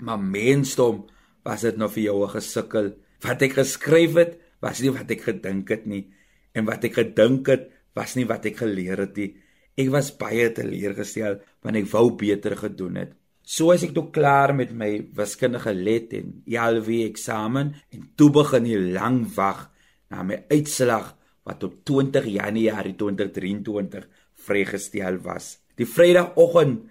maar 0.04 0.20
mensdom 0.20 1.04
was 1.46 1.64
dit 1.66 1.76
nou 1.76 1.88
vir 1.88 2.04
jou 2.04 2.24
'n 2.24 2.34
gesukkel. 2.36 2.92
Wat 3.22 3.42
ek 3.42 3.52
geskryf 3.52 4.14
het, 4.14 4.38
was 4.60 4.80
nie 4.80 4.90
wat 4.90 5.10
ek 5.10 5.22
gedink 5.22 5.68
het 5.68 5.86
nie 5.86 6.06
en 6.54 6.64
wat 6.64 6.84
ek 6.84 6.94
gedink 6.94 7.48
het, 7.48 7.70
was 7.94 8.16
nie 8.16 8.26
wat 8.28 8.46
ek 8.46 8.56
geleer 8.56 8.98
het 8.98 9.16
nie. 9.16 9.34
Ek 9.76 9.88
was 9.90 10.12
baie 10.16 10.52
teleurgestel 10.52 11.40
want 11.62 11.76
ek 11.76 11.90
wou 11.92 12.10
beter 12.16 12.56
gedoen 12.56 12.96
het. 12.96 13.12
So 13.42 13.72
as 13.72 13.82
ek 13.82 13.94
toe 13.94 14.10
klaar 14.14 14.54
met 14.54 14.72
my 14.72 15.08
wiskundige 15.16 15.74
let 15.74 16.12
en 16.12 16.42
ELV 16.46 17.08
eksamen 17.08 17.74
en 17.90 18.02
toe 18.16 18.30
begin 18.30 18.64
die 18.64 18.78
lang 18.78 19.24
wag 19.34 19.70
na 20.10 20.22
my 20.22 20.44
uitslag 20.50 21.16
wat 21.48 21.64
op 21.66 21.78
20 21.88 22.26
Januarie 22.30 22.94
2023 22.98 24.08
vrygestel 24.46 25.18
was. 25.24 25.56
Die 25.78 25.88
Vrydagoggend 25.88 26.86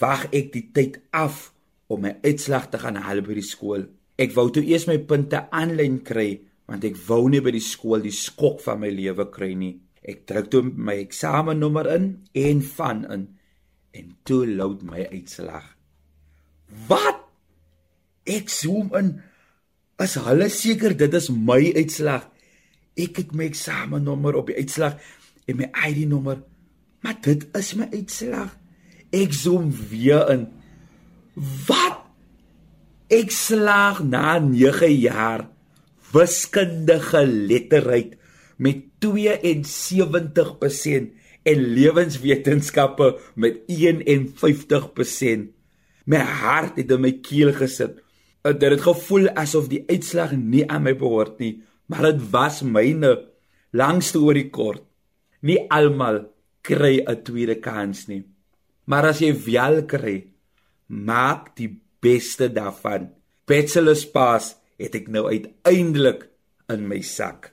wag 0.00 0.26
ek 0.34 0.52
die 0.54 0.68
tyd 0.74 0.98
af 1.14 1.52
om 1.92 2.04
my 2.04 2.16
uitslag 2.24 2.68
te 2.72 2.80
gaan 2.82 2.98
haal 3.04 3.22
by 3.24 3.36
die 3.38 3.46
skool. 3.46 3.86
Ek 4.20 4.34
wou 4.36 4.48
toe 4.52 4.64
eers 4.64 4.86
my 4.90 4.98
punte 5.08 5.46
aanlyn 5.54 6.02
kry 6.06 6.40
want 6.68 6.84
ek 6.88 6.96
wou 7.08 7.26
nie 7.28 7.42
by 7.44 7.52
die 7.52 7.64
skool 7.64 8.04
die 8.04 8.14
skok 8.14 8.62
van 8.64 8.80
my 8.80 8.90
lewe 8.92 9.28
kry 9.32 9.52
nie. 9.58 9.74
Ek 10.04 10.24
druk 10.28 10.50
toe 10.52 10.62
my 10.64 10.96
eksamennommer 11.02 11.88
in 11.92 12.08
en 12.36 12.62
van 12.74 13.04
in 13.12 13.26
en 13.94 14.10
toe 14.26 14.42
loud 14.48 14.82
my 14.82 15.04
uitslag. 15.12 15.66
Wat? 16.88 17.20
Ek 18.26 18.48
zoom 18.50 18.90
in. 18.98 19.12
As 20.00 20.16
hulle 20.18 20.48
seker 20.50 20.96
dit 20.98 21.14
is 21.14 21.28
my 21.30 21.60
uitslag. 21.76 22.26
Ek 22.94 23.18
het 23.22 23.32
my 23.34 23.48
eksamennommer 23.50 24.38
op 24.38 24.50
die 24.50 24.60
uitslag 24.62 24.98
en 25.50 25.58
my 25.58 25.70
ID-nommer. 25.86 26.42
Maar 27.04 27.18
dit 27.24 27.46
is 27.58 27.74
my 27.78 27.88
uitslag. 27.92 28.54
Ek 29.14 29.34
zoom 29.36 29.68
weer 29.90 30.30
in. 30.32 30.46
Wat? 31.66 32.00
Ek 33.12 33.34
slaag 33.34 34.00
na 34.06 34.38
9 34.40 34.88
jaar 34.96 35.48
wiskundige 36.14 37.26
letterheid 37.26 38.14
met 38.56 38.86
72% 39.04 41.10
en 41.44 41.66
lewenswetenskappe 41.76 43.10
met 43.34 43.60
51%. 43.68 45.54
My 46.04 46.20
hart 46.20 46.80
het 46.80 46.92
in 46.94 47.04
my 47.04 47.12
keel 47.24 47.52
gesit. 47.56 48.00
Dit 48.44 48.64
het 48.64 48.82
gevoel 48.84 49.30
asof 49.40 49.70
die 49.72 49.84
uitslag 49.88 50.34
nie 50.36 50.64
aan 50.68 50.84
my 50.84 50.92
behoort 50.96 51.38
nie, 51.40 51.62
maar 51.86 52.02
dit 52.12 52.30
was 52.30 52.62
myne. 52.62 53.12
Lang 53.72 54.02
storie 54.02 54.50
kort. 54.50 54.82
Nie 55.40 55.58
almal 55.68 56.24
kry 56.62 57.04
'n 57.04 57.22
tweede 57.22 57.60
kans 57.60 58.06
nie. 58.06 58.24
Maar 58.86 59.04
as 59.06 59.18
jy 59.20 59.32
wel 59.44 59.84
kry, 59.84 60.26
maak 60.86 61.56
die 61.56 61.80
beste 62.00 62.52
daarvan. 62.52 63.12
Bachelor's 63.46 64.04
pass 64.10 64.56
het 64.78 64.94
ek 64.94 65.08
nou 65.08 65.26
uiteindelik 65.28 66.28
in 66.68 66.88
my 66.88 67.00
sak. 67.00 67.52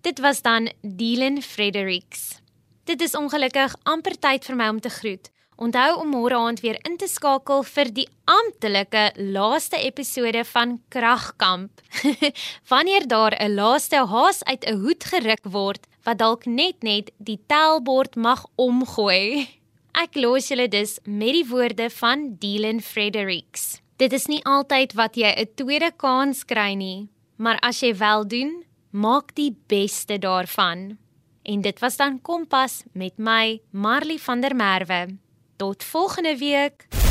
Dit 0.00 0.20
was 0.20 0.42
dan 0.42 0.70
Dylan 0.82 1.42
Fredericks. 1.42 2.40
Dit 2.84 3.00
is 3.00 3.14
ongelukkig 3.14 3.74
amper 3.82 4.18
tyd 4.18 4.44
vir 4.44 4.56
my 4.56 4.68
om 4.68 4.80
te 4.80 4.90
groet. 4.90 5.33
Onthou 5.56 6.00
om 6.02 6.10
môre 6.10 6.34
aand 6.34 6.60
weer 6.64 6.78
in 6.82 6.96
te 6.98 7.06
skakel 7.06 7.62
vir 7.62 7.90
die 7.94 8.06
amptelike 8.26 9.04
laaste 9.16 9.78
episode 9.78 10.42
van 10.50 10.80
Kragkamp. 10.90 11.82
Wanneer 12.70 13.06
daar 13.06 13.36
'n 13.38 13.54
laaste 13.54 14.06
haas 14.06 14.42
uit 14.44 14.64
'n 14.66 14.80
hoed 14.82 15.04
geruk 15.04 15.44
word 15.44 15.86
wat 16.04 16.18
dalk 16.18 16.46
net 16.46 16.82
net 16.82 17.10
die 17.18 17.38
telbord 17.46 18.16
mag 18.16 18.46
omgooi. 18.56 19.46
Ek 20.02 20.14
los 20.14 20.48
julle 20.48 20.68
dus 20.68 20.98
met 21.04 21.32
die 21.32 21.46
woorde 21.46 21.90
van 21.90 22.36
Dylan 22.38 22.80
Fredericks. 22.80 23.80
Dit 23.96 24.12
is 24.12 24.26
nie 24.26 24.42
altyd 24.44 24.92
wat 24.94 25.14
jy 25.16 25.30
'n 25.30 25.54
tweede 25.54 25.92
kans 25.96 26.44
kry 26.44 26.74
nie, 26.74 27.08
maar 27.36 27.58
as 27.62 27.80
jy 27.80 27.94
wel 27.94 28.26
doen, 28.26 28.64
maak 28.90 29.34
die 29.34 29.54
beste 29.66 30.18
daarvan. 30.18 30.98
En 31.44 31.60
dit 31.60 31.78
was 31.78 31.96
dan 31.96 32.22
Kompas 32.22 32.82
met 32.92 33.18
my 33.18 33.60
Marley 33.70 34.18
van 34.18 34.40
der 34.40 34.54
Merwe. 34.56 35.23
Tot 35.56 35.84
volgende 35.84 36.36
week. 36.38 37.03